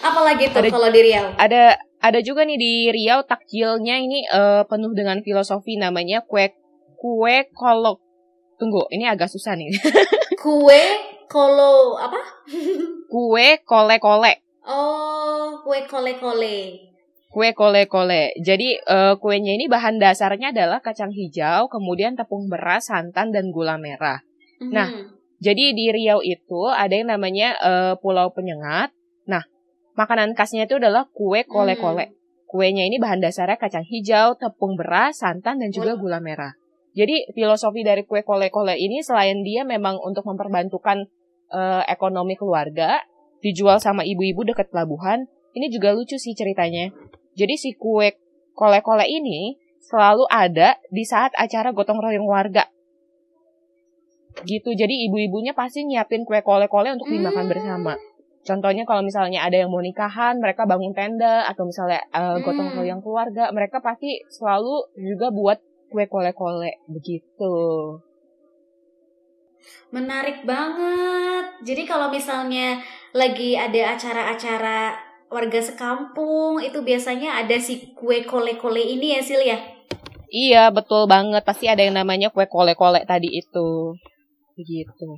Apalagi 0.00 0.48
tuh 0.48 0.60
Ada- 0.60 0.70
kalau 0.70 0.88
di 0.88 1.00
Riau? 1.02 1.26
Ada 1.34 1.64
ada 1.98 2.20
juga 2.20 2.44
nih 2.44 2.56
di 2.56 2.72
Riau 2.92 3.24
takjilnya 3.24 3.96
ini 3.96 4.22
eh, 4.22 4.62
penuh 4.64 4.92
dengan 4.92 5.18
filosofi 5.18 5.74
namanya 5.74 6.20
kue 6.22 6.52
kue 6.94 7.48
kolok. 7.50 8.03
Tunggu, 8.58 8.86
ini 8.94 9.04
agak 9.08 9.30
susah 9.30 9.58
nih. 9.58 9.70
Kue 10.44 10.82
kolo 11.26 11.98
apa? 11.98 12.20
kue 13.12 13.48
kole-kole. 13.64 14.32
Oh, 14.66 15.60
kue 15.64 15.86
kole-kole. 15.88 16.90
Kue 17.32 17.50
kole-kole. 17.50 18.36
Jadi 18.38 18.78
eh, 18.78 19.14
kuenya 19.18 19.52
ini 19.58 19.66
bahan 19.66 19.98
dasarnya 19.98 20.54
adalah 20.54 20.78
kacang 20.78 21.10
hijau, 21.10 21.66
kemudian 21.66 22.14
tepung 22.14 22.46
beras, 22.46 22.92
santan 22.92 23.34
dan 23.34 23.50
gula 23.50 23.80
merah. 23.80 24.22
Nah, 24.70 24.90
Mhm. 24.92 25.12
Jadi 25.44 25.76
di 25.76 25.92
Riau 25.92 26.24
itu 26.24 26.72
ada 26.72 26.94
yang 26.94 27.10
namanya 27.10 27.52
eh, 27.60 27.94
Pulau 28.00 28.32
Penyengat. 28.32 28.96
Nah, 29.28 29.44
makanan 29.92 30.32
khasnya 30.32 30.64
itu 30.64 30.80
adalah 30.80 31.04
kue 31.12 31.44
kole-kole. 31.44 32.16
Kuenya 32.48 32.86
ini 32.86 32.96
bahan 33.02 33.20
dasarnya 33.20 33.58
kacang 33.60 33.84
hijau, 33.84 34.38
tepung 34.40 34.78
beras, 34.78 35.20
santan, 35.20 35.58
dan 35.60 35.68
juga 35.74 35.98
gula 35.98 36.22
merah. 36.22 36.54
Jadi 36.94 37.34
filosofi 37.34 37.82
dari 37.82 38.06
kue 38.06 38.22
kole-kole 38.22 38.78
ini 38.78 39.02
selain 39.02 39.42
dia 39.42 39.66
memang 39.66 39.98
untuk 39.98 40.22
memperbantukan 40.24 41.10
eh, 41.50 41.82
ekonomi 41.90 42.38
keluarga, 42.38 43.02
dijual 43.42 43.82
sama 43.82 44.06
ibu-ibu 44.06 44.46
dekat 44.46 44.70
pelabuhan, 44.70 45.26
ini 45.58 45.70
juga 45.74 45.90
lucu 45.90 46.14
sih 46.16 46.38
ceritanya. 46.38 46.94
Jadi 47.34 47.54
si 47.58 47.70
kue 47.74 48.14
kole-kole 48.54 49.04
ini 49.10 49.58
selalu 49.84 50.24
ada 50.30 50.78
di 50.88 51.04
saat 51.04 51.34
acara 51.36 51.74
gotong 51.74 52.00
royong 52.00 52.24
warga 52.24 52.64
gitu 54.42 54.74
jadi 54.74 54.90
ibu-ibunya 55.06 55.54
pasti 55.54 55.86
nyiapin 55.86 56.26
kue 56.26 56.42
kole-kole 56.42 56.90
untuk 56.90 57.06
dimakan 57.06 57.46
Hmm. 57.46 57.52
bersama 57.54 57.92
contohnya 58.42 58.82
kalau 58.82 59.06
misalnya 59.06 59.46
ada 59.46 59.62
yang 59.62 59.70
mau 59.70 59.78
nikahan 59.78 60.42
mereka 60.42 60.66
bangun 60.66 60.90
tenda 60.90 61.46
atau 61.46 61.70
misalnya 61.70 62.02
eh, 62.10 62.36
gotong 62.42 62.74
Hmm. 62.74 62.78
royong 62.82 63.02
keluarga 63.04 63.54
mereka 63.54 63.78
pasti 63.78 64.24
selalu 64.26 64.90
juga 64.98 65.30
buat 65.30 65.58
kue 65.94 66.10
kole-kole 66.10 66.82
begitu 66.90 67.54
Menarik 69.94 70.42
banget. 70.44 71.64
Jadi 71.64 71.88
kalau 71.88 72.12
misalnya 72.12 72.82
lagi 73.16 73.54
ada 73.56 73.94
acara-acara 73.96 74.92
warga 75.34 75.60
sekampung 75.62 76.62
itu 76.62 76.78
biasanya 76.82 77.42
ada 77.42 77.56
si 77.58 77.94
kue 77.94 78.22
kole-kole 78.22 78.78
ini 78.78 79.18
ya 79.18 79.20
Sil 79.24 79.42
ya. 79.42 79.58
iya 80.34 80.66
betul 80.74 81.06
banget 81.06 81.46
pasti 81.46 81.70
ada 81.70 81.82
yang 81.82 81.94
namanya 81.94 82.30
kue 82.34 82.46
kole-kole 82.50 83.06
tadi 83.06 83.30
itu 83.30 83.94
begitu 84.58 85.08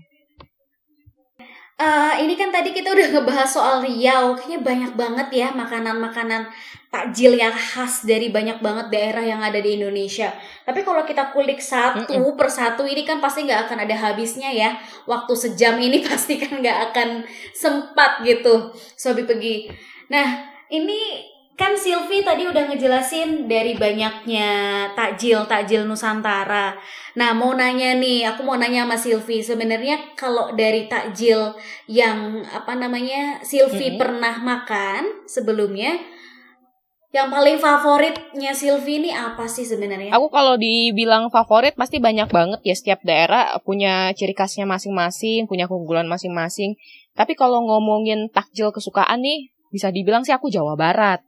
Eh, 1.76 2.14
ini 2.24 2.40
kan 2.40 2.48
tadi 2.48 2.72
kita 2.72 2.88
udah 2.88 3.12
ngebahas 3.12 3.52
soal 3.52 3.84
Riau, 3.84 4.32
kayaknya 4.32 4.64
banyak 4.64 4.92
banget 4.96 5.28
ya 5.28 5.48
makanan-makanan 5.52 6.48
takjil 6.88 7.36
yang 7.36 7.52
khas 7.52 8.08
dari 8.08 8.32
banyak 8.32 8.64
banget 8.64 8.88
daerah 8.88 9.20
yang 9.20 9.44
ada 9.44 9.60
di 9.60 9.76
Indonesia. 9.76 10.32
Tapi 10.64 10.80
kalau 10.80 11.04
kita 11.04 11.36
kulik 11.36 11.60
satu 11.60 12.32
per 12.32 12.48
satu 12.48 12.88
ini 12.88 13.04
kan 13.04 13.20
pasti 13.20 13.44
nggak 13.44 13.68
akan 13.68 13.84
ada 13.84 13.92
habisnya 13.92 14.48
ya. 14.56 14.72
Waktu 15.04 15.36
sejam 15.36 15.76
ini 15.76 16.00
pasti 16.08 16.40
kan 16.40 16.64
nggak 16.64 16.78
akan 16.96 17.28
sempat 17.52 18.24
gitu, 18.24 18.72
Sobi 18.96 19.28
pergi. 19.28 19.68
Nah, 20.08 20.48
ini 20.72 21.28
kan 21.56 21.72
Silvi 21.72 22.20
tadi 22.20 22.44
udah 22.44 22.68
ngejelasin 22.68 23.48
dari 23.48 23.72
banyaknya 23.74 24.48
takjil 24.92 25.48
takjil 25.48 25.88
Nusantara. 25.88 26.76
Nah, 27.16 27.32
mau 27.32 27.56
nanya 27.56 27.96
nih, 27.96 28.28
aku 28.28 28.44
mau 28.44 28.60
nanya 28.60 28.84
sama 28.84 29.00
Silvi. 29.00 29.40
Sebenarnya 29.40 30.12
kalau 30.12 30.52
dari 30.52 30.84
takjil 30.84 31.56
yang 31.88 32.44
apa 32.44 32.76
namanya 32.76 33.40
Silvi 33.40 33.96
Mhm. 33.96 33.98
pernah 33.98 34.36
makan 34.36 35.24
sebelumnya, 35.24 35.96
yang 37.16 37.32
paling 37.32 37.56
favoritnya 37.56 38.52
Silvi 38.52 39.00
ini 39.00 39.10
apa 39.16 39.48
sih 39.48 39.64
sebenarnya? 39.64 40.12
aku 40.12 40.28
kalau 40.28 40.60
dibilang 40.60 41.32
favorit 41.32 41.72
pasti 41.72 41.96
banyak 41.96 42.28
banget 42.28 42.60
ya 42.60 42.76
setiap 42.76 43.00
daerah 43.00 43.56
punya 43.64 44.12
ciri 44.12 44.36
khasnya 44.36 44.68
masing-masing 44.68 45.48
punya 45.48 45.64
keunggulan 45.64 46.04
masing-masing 46.04 46.76
tapi 47.16 47.32
kalau 47.32 47.64
ngomongin 47.64 48.28
takjil 48.28 48.68
kesukaan 48.68 49.24
nih 49.24 49.48
bisa 49.72 49.88
dibilang 49.88 50.28
sih 50.28 50.36
aku 50.36 50.52
Jawa 50.52 50.76
Barat 50.76 51.24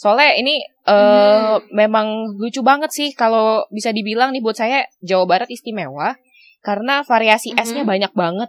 soalnya 0.00 0.32
ini 0.32 0.64
eh, 0.86 1.60
memang 1.70 2.06
lucu 2.34 2.64
banget 2.64 2.88
sih 2.88 3.08
kalau 3.12 3.68
bisa 3.68 3.92
dibilang 3.92 4.32
nih 4.32 4.40
buat 4.40 4.56
saya 4.56 4.88
Jawa 5.00 5.28
Barat 5.28 5.52
istimewa 5.52 6.16
karena 6.60 7.04
variasi 7.04 7.52
Mhm. 7.52 7.60
esnya 7.60 7.82
banyak 7.84 8.12
banget 8.12 8.48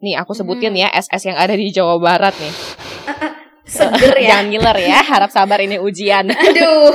nih 0.00 0.16
aku 0.16 0.32
sebutin 0.32 0.72
Mhm. 0.72 0.80
ya 0.80 0.88
es-es 0.90 1.22
yang 1.22 1.36
ada 1.36 1.52
di 1.52 1.68
Jawa 1.68 2.00
Barat 2.00 2.32
nih 2.34 2.54
Seger 3.62 4.16
ya. 4.18 4.28
jangan 4.34 4.46
ngiler 4.48 4.78
ya 4.82 5.00
harap 5.00 5.28
sabar 5.28 5.60
ini 5.60 5.76
ujian 5.78 6.26
Aduh. 6.48 6.90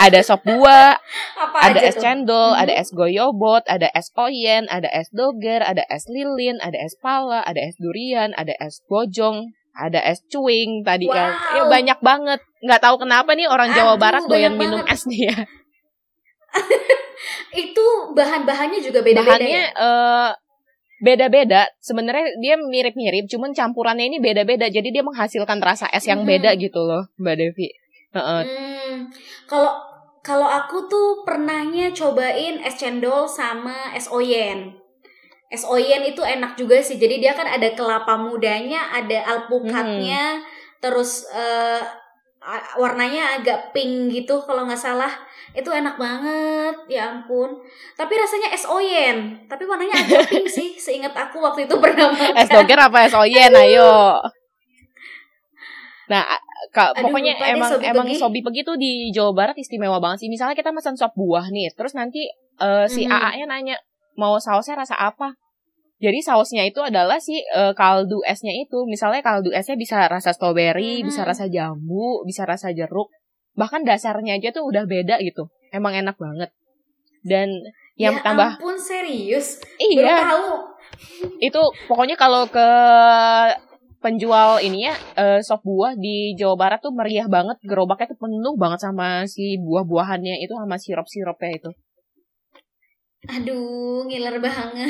ada 0.00 0.20
sop 0.20 0.42
buah 0.42 0.96
Apa 1.38 1.58
ada 1.70 1.80
es 1.80 1.96
tuh? 1.96 2.02
cendol, 2.02 2.52
Mhm. 2.52 2.60
ada 2.60 2.72
es 2.76 2.88
goyobot, 2.92 3.64
ada 3.64 3.88
es 3.92 4.08
oyen, 4.14 4.68
ada 4.68 4.88
es 4.90 5.08
doger, 5.08 5.62
ada 5.62 5.80
es 5.88 6.04
lilin, 6.06 6.60
ada 6.60 6.76
es 6.76 6.92
pala, 6.98 7.40
ada 7.40 7.56
es 7.58 7.76
durian, 7.80 8.36
ada 8.36 8.52
es 8.58 8.84
bojong, 8.84 9.56
ada 9.78 10.02
es 10.02 10.18
cuing 10.26 10.82
tadi 10.82 11.06
kan. 11.06 11.30
Wow. 11.30 11.54
Ya 11.54 11.62
banyak 11.70 11.98
banget. 12.00 12.40
Nggak 12.58 12.82
tahu 12.82 12.96
kenapa 12.98 13.30
nih 13.32 13.46
orang 13.46 13.70
Jawa 13.70 13.94
Aduh, 13.94 14.00
Barat 14.00 14.22
doyan 14.26 14.54
minum 14.54 14.82
banget. 14.82 14.92
es 14.92 15.06
nih 15.06 15.30
ya. 15.30 15.36
Itu 17.54 17.86
bahan-bahannya 18.12 18.80
juga 18.80 19.00
beda-beda 19.00 19.38
Bahannya 19.38 19.62
ya. 19.64 19.72
eh, 19.72 20.30
beda-beda. 20.98 21.60
Sebenarnya 21.78 22.34
dia 22.36 22.54
mirip-mirip, 22.56 23.24
cuman 23.26 23.54
campurannya 23.54 24.06
ini 24.06 24.18
beda-beda. 24.18 24.66
Jadi 24.66 24.90
dia 24.90 25.02
menghasilkan 25.02 25.58
rasa 25.58 25.86
es 25.88 26.04
yang 26.04 26.22
Mhm. 26.22 26.28
beda 26.28 26.50
gitu 26.56 26.80
loh, 26.80 27.06
Mbak 27.16 27.34
Devi. 27.36 27.68
Heeh. 28.10 28.40
Hmm, 28.42 28.94
kalau 29.46 29.72
kalau 30.20 30.44
aku 30.44 30.88
tuh 30.88 31.22
pernahnya 31.22 31.92
cobain 31.92 32.58
es 32.60 32.76
cendol 32.76 33.24
sama 33.24 33.94
es 33.94 34.10
oyen. 34.10 34.76
Es 35.48 35.64
oyen 35.64 36.04
itu 36.04 36.20
enak 36.20 36.54
juga 36.54 36.76
sih. 36.78 36.96
Jadi 36.96 37.18
dia 37.18 37.32
kan 37.32 37.48
ada 37.48 37.72
kelapa 37.72 38.14
mudanya, 38.16 38.92
ada 38.92 39.24
alpukatnya, 39.26 40.44
terus 40.78 41.24
eh, 41.28 41.82
a- 42.38 42.76
warnanya 42.76 43.36
agak 43.36 43.72
pink 43.72 44.12
gitu 44.14 44.38
kalau 44.40 44.62
nggak 44.64 44.78
salah 44.78 45.10
itu 45.50 45.66
enak 45.66 45.98
banget 45.98 46.76
ya 46.86 47.10
ampun 47.10 47.50
tapi 47.92 48.14
rasanya 48.14 48.52
es 48.52 48.62
oyen 48.62 49.42
tapi 49.50 49.66
warnanya 49.66 49.96
agak 49.98 50.30
pink 50.30 50.46
sih 50.60 50.78
seingat 50.78 51.10
aku 51.10 51.42
waktu 51.42 51.66
itu 51.66 51.74
pernah 51.76 52.14
makan 52.14 52.38
Es 52.38 52.46
doger 52.46 52.78
apa 52.78 52.98
es 53.02 53.14
oyen 53.16 53.50
ayo. 53.50 54.22
Nah, 56.08 56.22
a- 56.24 56.44
ka- 56.70 56.94
Aduh, 56.94 57.10
pokoknya 57.10 57.36
emang 57.52 57.68
Sobi 57.68 57.84
emang 57.84 58.06
Pegi. 58.08 58.16
sobi 58.16 58.40
pegi 58.40 58.60
tuh 58.64 58.76
di 58.80 59.10
Jawa 59.12 59.32
Barat 59.36 59.56
istimewa 59.58 59.98
banget 60.00 60.24
sih. 60.24 60.28
Misalnya 60.32 60.56
kita 60.56 60.72
pesan 60.72 60.96
sop 60.96 61.12
buah 61.12 61.50
nih, 61.50 61.68
terus 61.76 61.92
nanti 61.92 62.28
eh, 62.58 62.86
si 62.88 63.04
Mhm. 63.04 63.12
AA-nya 63.12 63.46
nanya 63.46 63.76
mau 64.18 64.36
sausnya 64.42 64.82
rasa 64.82 64.98
apa? 64.98 65.38
Jadi 65.98 66.18
sausnya 66.22 66.62
itu 66.66 66.78
adalah 66.82 67.18
si 67.22 67.38
eh, 67.38 67.74
kaldu 67.74 68.22
esnya 68.26 68.50
itu. 68.54 68.86
Misalnya 68.86 69.22
kaldu 69.22 69.54
esnya 69.54 69.78
bisa 69.78 70.06
rasa 70.10 70.34
strawberry, 70.34 71.02
Mhm. 71.02 71.06
bisa 71.10 71.22
rasa 71.22 71.46
jambu, 71.46 72.22
bisa 72.26 72.42
rasa 72.42 72.74
jeruk. 72.74 73.10
Bahkan 73.54 73.86
dasarnya 73.86 74.38
aja 74.38 74.50
tuh 74.50 74.66
udah 74.66 74.86
beda 74.86 75.18
gitu. 75.22 75.50
Emang 75.70 75.94
enak 75.94 76.18
banget. 76.18 76.50
Dan 77.22 77.50
yang 77.98 78.14
ya 78.14 78.22
tambah 78.22 78.62
ampun 78.62 78.78
serius 78.78 79.58
baru 79.74 79.90
iya 79.98 80.16
tahu 80.22 80.54
itu 81.42 81.62
pokoknya 81.90 82.14
kalau 82.14 82.46
ke 82.46 82.68
penjual 83.98 84.62
ini 84.62 84.86
ya 84.86 84.94
eh, 85.18 85.42
sop 85.42 85.66
buah 85.66 85.98
di 85.98 86.38
Jawa 86.38 86.54
Barat 86.54 86.78
tuh 86.78 86.94
meriah 86.94 87.26
banget 87.26 87.58
gerobaknya 87.66 88.14
tuh 88.14 88.18
penuh 88.22 88.54
banget 88.54 88.78
sama 88.86 89.26
si 89.26 89.58
buah-buahannya 89.58 90.38
itu 90.46 90.54
sama 90.54 90.78
sirup-sirupnya 90.78 91.50
itu 91.58 91.70
aduh 93.28 94.02
ngiler 94.04 94.40
banget 94.40 94.88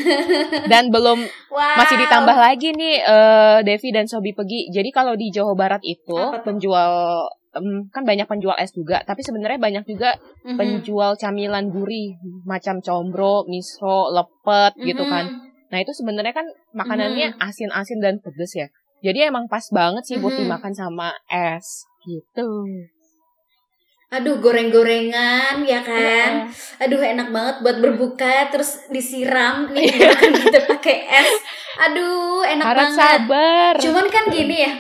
dan 0.67 0.89
belum 0.89 1.19
wow 1.51 1.77
masih 1.77 1.99
ditambah 1.99 2.37
lagi 2.37 2.71
nih 2.71 2.97
eh, 3.01 3.59
Devi 3.63 3.91
dan 3.91 4.07
Sobi 4.07 4.31
Pegi 4.31 4.71
jadi 4.71 4.89
kalau 4.89 5.13
di 5.13 5.29
Jawa 5.29 5.53
Barat 5.53 5.83
itu 5.83 6.15
penjual 6.41 6.91
em, 7.51 7.91
kan 7.91 8.03
banyak 8.03 8.25
penjual 8.25 8.55
es 8.55 8.71
juga 8.71 9.03
tapi 9.03 9.21
sebenarnya 9.21 9.59
banyak 9.59 9.85
juga 9.85 10.15
Mhm. 10.39 10.55
penjual 10.55 11.13
camilan 11.15 11.67
gurih 11.69 12.15
macam 12.45 12.79
combro 12.79 13.43
miso 13.45 14.09
lepet 14.11 14.73
gitu 14.81 15.03
Mhm. 15.03 15.11
kan 15.11 15.27
Nah 15.69 15.85
itu 15.85 15.93
sebenarnya 15.93 16.33
kan 16.33 16.49
makanannya 16.73 17.29
Mm-hmm. 17.29 17.45
asin-asin 17.45 18.01
dan 18.01 18.17
pedes 18.25 18.57
ya. 18.57 18.73
Jadi 19.05 19.29
emang 19.29 19.53
pas 19.53 19.61
banget 19.69 20.01
sih 20.01 20.17
buat 20.17 20.33
Mhm. 20.33 20.41
dimakan 20.41 20.73
sama 20.73 21.13
es 21.29 21.85
gitu. 22.01 22.65
Aduh 24.09 24.41
goreng-gorengan 24.41 25.69
ya 25.69 25.85
kan 25.85 26.49
aduh 26.81 26.97
enak 26.97 27.29
banget 27.29 27.57
buat 27.61 27.77
berbuka 27.77 28.49
terus 28.49 28.89
disiram 28.89 29.69
nih 29.69 29.93
makan 30.01 30.33
kita 30.33 30.65
pakai 30.65 30.97
es 31.13 31.33
aduh 31.79 32.43
enak 32.43 32.65
Harap 32.67 32.81
banget 32.91 32.99
sabar. 32.99 33.73
Cuman 33.79 34.07
kan 34.11 34.25
gini 34.29 34.67
ya, 34.67 34.73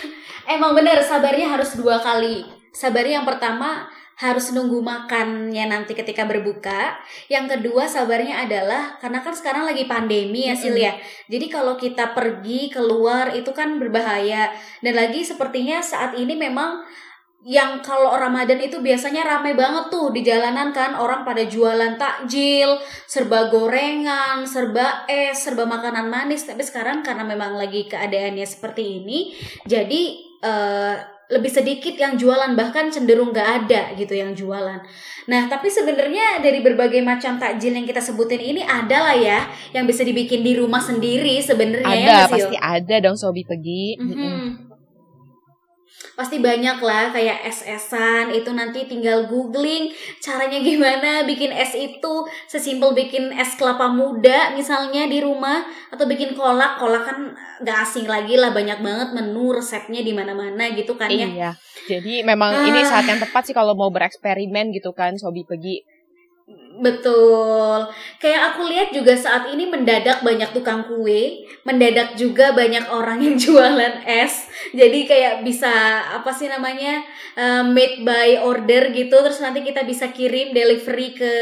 emang 0.54 0.72
bener 0.76 1.02
sabarnya 1.02 1.50
harus 1.50 1.74
dua 1.74 1.98
kali. 1.98 2.46
Sabarnya 2.74 3.22
yang 3.22 3.28
pertama 3.28 3.90
harus 4.14 4.54
nunggu 4.54 4.78
makannya 4.78 5.66
nanti 5.66 5.98
ketika 5.98 6.22
berbuka. 6.22 6.94
Yang 7.26 7.58
kedua 7.58 7.90
sabarnya 7.90 8.46
adalah 8.46 8.94
karena 9.02 9.18
kan 9.26 9.34
sekarang 9.34 9.66
lagi 9.66 9.90
pandemi 9.90 10.46
ya 10.46 10.54
Sil 10.54 10.78
ya. 10.78 10.94
Jadi 11.26 11.50
kalau 11.50 11.74
kita 11.74 12.14
pergi 12.14 12.70
keluar 12.70 13.34
itu 13.34 13.50
kan 13.50 13.82
berbahaya. 13.82 14.54
Dan 14.78 14.94
lagi 14.94 15.26
sepertinya 15.26 15.82
saat 15.82 16.14
ini 16.14 16.38
memang 16.38 16.86
yang 17.44 17.84
kalau 17.84 18.16
Ramadan 18.16 18.56
itu 18.56 18.80
biasanya 18.80 19.20
rame 19.20 19.52
banget 19.52 19.92
tuh 19.92 20.08
di 20.16 20.24
jalanan 20.24 20.72
kan 20.72 20.96
orang 20.96 21.28
pada 21.28 21.44
jualan 21.44 22.00
takjil, 22.00 22.80
serba 23.04 23.52
gorengan, 23.52 24.48
serba 24.48 25.04
es, 25.04 25.44
serba 25.44 25.68
makanan 25.68 26.08
manis. 26.08 26.48
Tapi 26.48 26.64
sekarang 26.64 27.04
karena 27.04 27.20
memang 27.20 27.60
lagi 27.60 27.84
keadaannya 27.84 28.48
seperti 28.48 29.04
ini, 29.04 29.36
jadi 29.68 30.02
eh, 30.40 30.96
lebih 31.32 31.48
sedikit 31.48 31.96
yang 31.96 32.20
jualan 32.20 32.52
bahkan 32.52 32.92
cenderung 32.92 33.32
nggak 33.32 33.64
ada 33.64 33.96
gitu 33.96 34.12
yang 34.12 34.36
jualan. 34.36 34.80
Nah 35.24 35.42
tapi 35.48 35.72
sebenarnya 35.72 36.44
dari 36.44 36.60
berbagai 36.60 37.00
macam 37.00 37.40
takjil 37.40 37.72
yang 37.72 37.88
kita 37.88 38.00
sebutin 38.00 38.40
ini 38.40 38.60
ada 38.60 39.08
lah 39.08 39.16
ya 39.16 39.48
yang 39.72 39.88
bisa 39.88 40.04
dibikin 40.04 40.44
di 40.44 40.52
rumah 40.52 40.84
sendiri 40.84 41.40
sebenarnya 41.40 41.96
ya 41.96 42.08
Ada 42.12 42.28
Sil? 42.28 42.32
pasti 42.36 42.56
ada 42.60 42.96
dong 43.00 43.16
Sobi 43.16 43.40
pergi. 43.48 43.96
Mhm. 43.96 44.63
Pasti 46.12 46.38
banyak 46.38 46.78
lah 46.78 47.08
kayak 47.10 47.42
es-esan 47.42 48.28
itu 48.28 48.52
nanti 48.52 48.84
tinggal 48.84 49.24
googling 49.24 49.88
caranya 50.20 50.60
gimana 50.60 51.24
bikin 51.24 51.48
es 51.48 51.72
itu 51.72 52.14
sesimpel 52.44 52.92
bikin 52.92 53.32
es 53.32 53.56
kelapa 53.56 53.88
muda 53.88 54.52
misalnya 54.52 55.04
di 55.04 55.18
rumah 55.18 55.64
atau 55.88 56.04
bikin 56.04 56.32
kolak 56.32 56.76
kolak 56.76 57.02
kan 57.02 57.32
gak 57.60 57.82
asing 57.82 58.04
lagi 58.04 58.36
lah 58.36 58.50
banyak 58.50 58.78
banget 58.78 59.08
menu 59.12 59.50
resepnya 59.50 60.00
di 60.00 60.12
mana-mana 60.12 60.70
gitu 60.70 60.94
kan 60.94 61.08
ya 61.08 61.26
Iya. 61.26 61.50
Jadi 61.84 62.22
memang 62.22 62.64
ini 62.64 62.80
Ah. 62.80 62.86
saat 62.86 63.04
yang 63.04 63.18
tepat 63.18 63.44
sih 63.44 63.52
kalau 63.52 63.72
mau 63.72 63.88
bereksperimen 63.88 64.72
gitu 64.72 64.92
kan 64.92 65.16
Sobi 65.16 65.42
pergi. 65.42 65.84
Betul. 66.74 67.86
Kayak 68.18 68.54
aku 68.54 68.66
lihat 68.66 68.88
juga 68.90 69.14
saat 69.14 69.46
ini 69.54 69.70
mendadak 69.70 70.26
banyak 70.26 70.50
tukang 70.50 70.90
kue, 70.90 71.46
mendadak 71.62 72.18
juga 72.18 72.50
banyak 72.50 72.90
orang 72.90 73.22
yang 73.22 73.36
jualan 73.46 74.02
es. 74.02 74.50
Jadi 74.74 75.06
kayak 75.06 75.46
bisa 75.46 75.70
apa 76.18 76.34
sih 76.34 76.50
namanya 76.50 77.06
eh, 77.38 77.62
made 77.62 78.02
by 78.02 78.42
order 78.42 78.90
gitu. 78.90 79.14
Terus 79.14 79.38
nanti 79.38 79.62
kita 79.62 79.86
bisa 79.86 80.10
kirim 80.10 80.50
delivery 80.50 81.14
ke 81.14 81.34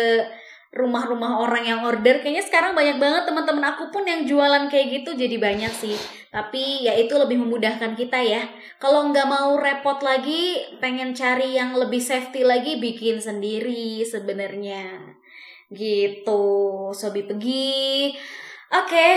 rumah-rumah 0.73 1.41
orang 1.41 1.65
yang 1.65 1.81
order. 1.81 2.21
Kayaknya 2.21 2.45
sekarang 2.45 2.73
banyak 2.77 3.01
banget 3.01 3.25
teman-teman 3.25 3.65
aku 3.73 3.89
pun 3.89 4.05
yang 4.05 4.29
jualan 4.29 4.69
kayak 4.69 5.01
gitu. 5.01 5.17
Jadi 5.17 5.37
banyak 5.41 5.73
sih. 5.73 5.97
Tapi 6.29 6.85
ya 6.85 6.93
itu 6.97 7.13
lebih 7.17 7.41
memudahkan 7.41 7.97
kita 7.97 8.21
ya. 8.21 8.53
Kalau 8.77 9.09
nggak 9.09 9.29
mau 9.29 9.57
repot 9.57 9.97
lagi, 10.05 10.61
pengen 10.77 11.17
cari 11.17 11.57
yang 11.57 11.73
lebih 11.73 12.01
safety 12.05 12.45
lagi, 12.45 12.77
bikin 12.81 13.21
sendiri 13.21 14.05
sebenarnya 14.05 15.22
gitu. 15.75 16.45
Sobi 16.95 17.25
pergi. 17.27 18.13
Oke. 18.73 19.09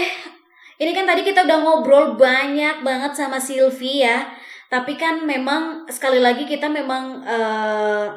Ini 0.76 0.92
kan 0.92 1.08
tadi 1.08 1.24
kita 1.24 1.48
udah 1.48 1.60
ngobrol 1.64 2.20
banyak 2.20 2.84
banget 2.84 3.16
sama 3.16 3.40
Silvi 3.40 4.04
ya. 4.04 4.28
Tapi 4.68 5.00
kan 5.00 5.24
memang 5.24 5.88
sekali 5.88 6.20
lagi 6.20 6.44
kita 6.44 6.68
memang 6.68 7.24
eh, 7.24 8.08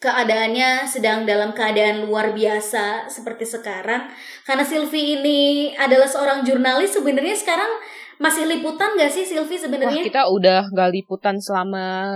keadaannya 0.00 0.88
sedang 0.88 1.28
dalam 1.28 1.52
keadaan 1.52 2.08
luar 2.08 2.32
biasa 2.32 3.10
seperti 3.10 3.44
sekarang. 3.44 4.08
Karena 4.44 4.64
Silvi 4.64 5.20
ini 5.20 5.40
adalah 5.76 6.08
seorang 6.08 6.44
jurnalis 6.44 6.96
sebenarnya 6.96 7.36
sekarang 7.36 7.68
masih 8.16 8.48
liputan 8.48 8.96
gak 8.96 9.12
sih 9.12 9.24
Silvi 9.28 9.60
sebenarnya? 9.60 10.00
Kita 10.00 10.28
udah 10.32 10.64
gak 10.72 10.90
liputan 10.92 11.36
selama 11.36 12.12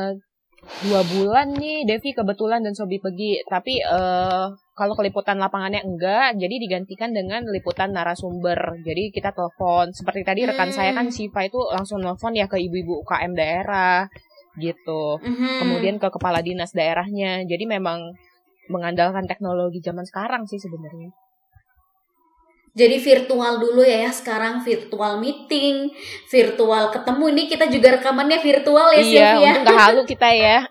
dua 0.81 1.03
bulan 1.05 1.53
nih 1.53 1.85
Devi 1.85 2.11
kebetulan 2.17 2.65
dan 2.65 2.73
Sobi 2.73 2.97
pergi. 3.03 3.43
Tapi 3.45 3.83
eh 3.83 4.47
kalau 4.75 4.97
keliputan 4.97 5.37
lapangannya 5.37 5.85
enggak, 5.85 6.41
jadi 6.41 6.57
digantikan 6.57 7.13
dengan 7.13 7.45
liputan 7.53 7.93
narasumber. 7.93 8.81
Jadi 8.81 9.13
kita 9.13 9.37
telepon. 9.37 9.93
Seperti 9.93 10.25
tadi 10.25 10.41
rekan 10.49 10.73
Hmm. 10.73 10.77
saya 10.77 10.91
kan 10.97 11.13
Siva 11.13 11.45
itu 11.45 11.61
langsung 11.69 12.01
telepon 12.01 12.33
ya 12.33 12.49
ke 12.49 12.57
ibu-ibu 12.57 13.05
UKM 13.05 13.37
daerah 13.37 14.09
gitu. 14.57 15.21
Mhm. 15.21 15.61
Kemudian 15.61 15.97
ke 16.01 16.09
kepala 16.09 16.41
dinas 16.41 16.73
daerahnya. 16.73 17.45
Jadi 17.45 17.65
memang 17.69 18.17
mengandalkan 18.73 19.27
teknologi 19.29 19.85
zaman 19.85 20.07
sekarang 20.09 20.49
sih 20.49 20.57
sebenarnya. 20.57 21.13
Jadi 22.71 22.97
virtual 23.03 23.59
dulu 23.59 23.83
ya 23.83 24.07
ya 24.07 24.13
sekarang 24.15 24.63
virtual 24.63 25.19
meeting, 25.19 25.91
virtual 26.31 26.95
ketemu 26.95 27.25
ini 27.35 27.43
kita 27.51 27.67
juga 27.67 27.99
rekamannya 27.99 28.39
virtual 28.39 28.95
ya 28.95 29.03
iya, 29.03 29.05
Sylvia. 29.05 29.51
untung 29.51 29.65
gak 29.67 29.79
halu 29.79 30.03
kita 30.07 30.29
ya. 30.31 30.59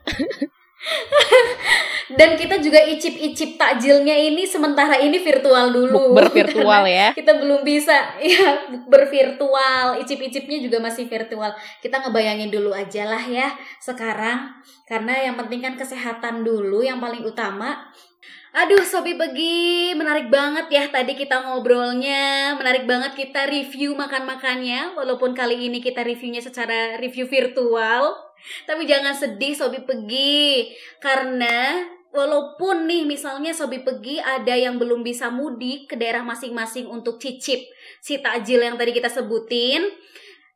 Dan 2.09 2.33
kita 2.33 2.57
juga 2.57 2.81
icip-icip 2.81 3.61
takjilnya 3.61 4.17
ini 4.17 4.41
sementara 4.41 4.97
ini 4.97 5.21
virtual 5.21 5.69
dulu. 5.69 6.09
Bukber 6.15 6.33
virtual 6.33 6.81
Karena 6.87 6.89
ya. 6.89 7.07
Kita 7.13 7.37
belum 7.37 7.61
bisa 7.61 8.15
ya 8.33 8.65
bervirtual, 8.89 10.01
icip-icipnya 10.01 10.57
juga 10.57 10.81
masih 10.81 11.05
virtual. 11.05 11.53
Kita 11.83 12.01
ngebayangin 12.01 12.49
dulu 12.49 12.73
aja 12.73 13.05
lah 13.05 13.21
ya 13.21 13.53
sekarang 13.77 14.57
karena 14.89 15.29
yang 15.29 15.37
penting 15.37 15.61
kan 15.61 15.77
kesehatan 15.77 16.41
dulu 16.41 16.81
yang 16.81 16.97
paling 16.97 17.21
utama. 17.21 17.93
Aduh, 18.49 18.81
Sobi 18.81 19.13
Pegi, 19.13 19.93
menarik 19.93 20.33
banget 20.33 20.73
ya 20.73 20.83
tadi 20.89 21.13
kita 21.13 21.45
ngobrolnya. 21.45 22.57
Menarik 22.57 22.89
banget 22.89 23.13
kita 23.13 23.45
review 23.45 23.93
makan-makannya. 23.93 24.97
Walaupun 24.97 25.37
kali 25.37 25.69
ini 25.69 25.77
kita 25.77 26.01
reviewnya 26.01 26.41
secara 26.41 26.97
review 26.97 27.29
virtual. 27.29 28.17
Tapi 28.65 28.89
jangan 28.89 29.13
sedih 29.13 29.53
Sobi 29.53 29.85
Pegi. 29.85 30.73
Karena 30.97 31.85
walaupun 32.09 32.89
nih 32.89 33.05
misalnya 33.05 33.53
Sobi 33.53 33.85
Pegi 33.85 34.17
ada 34.17 34.57
yang 34.57 34.81
belum 34.81 35.05
bisa 35.05 35.29
mudik 35.29 35.93
ke 35.93 35.95
daerah 35.95 36.25
masing-masing 36.25 36.89
untuk 36.89 37.21
cicip 37.21 37.61
si 38.01 38.17
takjil 38.17 38.65
yang 38.65 38.81
tadi 38.81 38.97
kita 38.97 39.13
sebutin. 39.13 39.85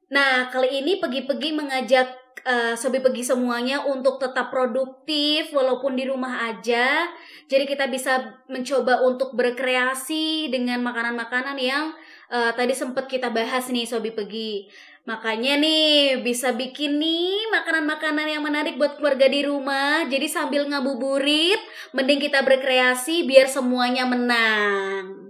Nah, 0.10 0.50
kali 0.50 0.82
ini 0.82 0.98
Pegi-Pegi 0.98 1.54
mengajak 1.54 2.23
eh, 2.44 2.76
Sobi 2.76 3.00
Pegi 3.00 3.24
semuanya 3.24 3.84
untuk 3.88 4.20
tetap 4.20 4.52
produktif 4.52 5.52
walaupun 5.56 5.96
di 5.96 6.08
rumah 6.08 6.52
aja. 6.52 7.08
Jadi 7.48 7.64
kita 7.68 7.88
bisa 7.88 8.44
mencoba 8.52 9.04
untuk 9.04 9.36
berkreasi 9.36 10.52
dengan 10.52 10.84
makanan-makanan 10.84 11.58
yang 11.60 11.96
eh, 12.32 12.52
tadi 12.56 12.76
sempat 12.76 13.08
kita 13.08 13.32
bahas 13.32 13.68
nih 13.72 13.88
Sobi 13.88 14.12
Pegi. 14.12 14.68
Makanya 15.04 15.60
nih 15.60 16.24
bisa 16.24 16.56
bikin 16.56 16.96
nih 16.96 17.52
makanan-makanan 17.52 18.24
yang 18.24 18.44
menarik 18.44 18.80
buat 18.80 18.96
keluarga 18.96 19.28
di 19.28 19.44
rumah. 19.44 20.08
Jadi 20.08 20.32
sambil 20.32 20.64
ngabuburit, 20.64 21.60
mending 21.92 22.24
kita 22.24 22.40
berkreasi 22.40 23.28
biar 23.28 23.52
semuanya 23.52 24.08
menang. 24.08 25.23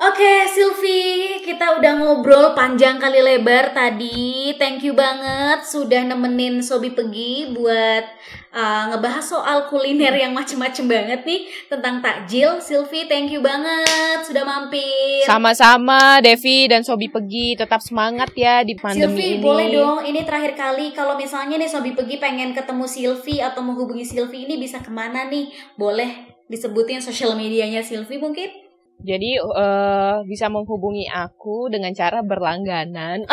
Oke, 0.00 0.48
Silvi, 0.48 1.44
kita 1.44 1.76
udah 1.76 1.92
ngobrol 2.00 2.56
panjang 2.56 2.96
kali 2.96 3.20
lebar 3.20 3.76
tadi. 3.76 4.48
Thank 4.56 4.88
you 4.88 4.96
banget 4.96 5.60
sudah 5.68 6.08
nemenin 6.08 6.64
Sobi 6.64 6.96
Pegi 6.96 7.52
buat 7.52 8.08
uh, 8.48 8.82
ngebahas 8.88 9.20
soal 9.20 9.68
kuliner 9.68 10.16
yang 10.16 10.32
macem-macem 10.32 10.88
banget 10.88 11.28
nih 11.28 11.44
tentang 11.68 12.00
takjil. 12.00 12.64
Silvi, 12.64 13.12
thank 13.12 13.28
you 13.28 13.44
banget 13.44 14.24
sudah 14.24 14.40
mampir. 14.40 15.20
Sama-sama 15.28 16.24
Devi 16.24 16.64
dan 16.64 16.80
Sobi 16.80 17.12
Pegi 17.12 17.60
tetap 17.60 17.84
semangat 17.84 18.32
ya 18.32 18.64
di 18.64 18.80
pandemi 18.80 19.04
Silvi, 19.04 19.36
ini. 19.36 19.44
boleh 19.44 19.66
dong. 19.68 20.00
Ini 20.08 20.24
terakhir 20.24 20.56
kali 20.56 20.96
kalau 20.96 21.20
misalnya 21.20 21.60
nih 21.60 21.68
Sobi 21.68 21.92
Pegi 21.92 22.16
pengen 22.16 22.56
ketemu 22.56 22.88
Silvi 22.88 23.44
atau 23.44 23.60
menghubungi 23.60 24.08
Silvi 24.08 24.48
ini 24.48 24.56
bisa 24.56 24.80
ke 24.80 24.88
mana 24.88 25.28
nih? 25.28 25.52
Boleh 25.76 26.40
disebutin 26.48 27.04
sosial 27.04 27.36
medianya 27.36 27.84
Silvi 27.84 28.16
mungkin? 28.16 28.69
Jadi 29.00 29.40
uh, 29.40 30.20
bisa 30.24 30.46
menghubungi 30.46 31.08
aku 31.08 31.68
dengan 31.68 31.90
cara 31.92 32.20
berlangganan. 32.20 33.24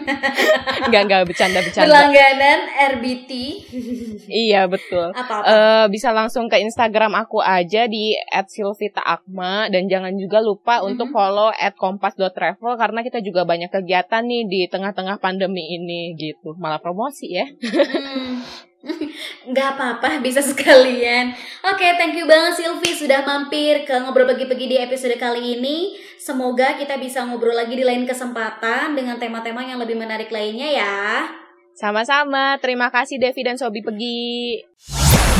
Enggak 0.86 1.02
enggak 1.08 1.22
bercanda-bercanda. 1.26 1.84
Berlangganan 1.86 2.58
RBT. 2.96 3.30
iya 4.28 4.64
betul. 4.66 5.12
Apa-apa? 5.12 5.44
Uh, 5.44 5.84
bisa 5.88 6.10
langsung 6.10 6.46
ke 6.46 6.58
Instagram 6.58 7.12
aku 7.14 7.40
aja 7.40 7.84
di 7.86 8.16
@silvitaakma 8.30 9.68
dan 9.68 9.86
jangan 9.86 10.14
juga 10.14 10.40
lupa 10.40 10.80
Mhm. 10.80 10.86
untuk 10.92 11.08
follow 11.10 11.50
@kompas.travel 11.76 12.72
karena 12.76 13.00
kita 13.02 13.18
juga 13.20 13.44
banyak 13.44 13.68
kegiatan 13.68 14.22
nih 14.22 14.42
di 14.46 14.60
tengah-tengah 14.66 15.18
pandemi 15.18 15.76
ini 15.76 16.12
gitu. 16.14 16.54
Malah 16.56 16.78
promosi 16.78 17.26
ya. 17.30 17.46
Hmm. 17.46 18.42
Nggak 19.50 19.68
apa-apa, 19.78 20.18
bisa 20.22 20.42
sekalian. 20.42 21.34
Oke, 21.62 21.86
thank 21.98 22.14
you 22.18 22.26
banget 22.26 22.62
Silvi 22.62 22.92
sudah 22.94 23.22
mampir 23.22 23.86
ke 23.86 23.94
Ngobrol 23.94 24.26
Pagi-Pagi 24.26 24.66
di 24.66 24.76
episode 24.78 25.14
kali 25.18 25.58
ini. 25.58 25.98
Semoga 26.18 26.74
kita 26.74 26.98
bisa 26.98 27.22
ngobrol 27.22 27.54
lagi 27.54 27.78
di 27.78 27.86
lain 27.86 28.02
kesempatan 28.02 28.98
dengan 28.98 29.14
tema-tema 29.22 29.62
yang 29.62 29.78
lebih 29.78 29.94
menarik 29.94 30.26
lainnya 30.34 30.66
ya. 30.74 30.96
Sama-sama. 31.76 32.56
Terima 32.58 32.88
kasih 32.88 33.20
Devi 33.20 33.44
dan 33.44 33.60
Sobi 33.60 33.84
Pegi. 33.84 34.64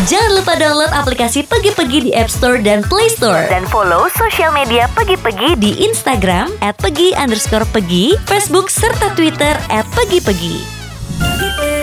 Jangan 0.04 0.37
lupa 0.37 0.52
download 0.61 0.92
aplikasi 0.92 1.48
Pegi-Pegi 1.48 1.98
di 2.06 2.11
App 2.12 2.28
Store 2.28 2.61
dan 2.61 2.85
Play 2.85 3.09
Store. 3.09 3.48
Dan 3.48 3.64
follow 3.66 4.12
sosial 4.12 4.52
media 4.52 4.85
Pegi-Pegi 4.92 5.56
di 5.56 5.72
Instagram 5.88 6.52
at 6.61 6.76
pegi 6.76 7.16
underscore 7.16 7.64
pegi, 7.72 8.12
Facebook, 8.28 8.68
serta 8.68 9.11
Twitter 9.16 9.56
at 9.72 9.88
pegi-pegi. 9.96 10.61
Pagi-pagi. 11.16 11.75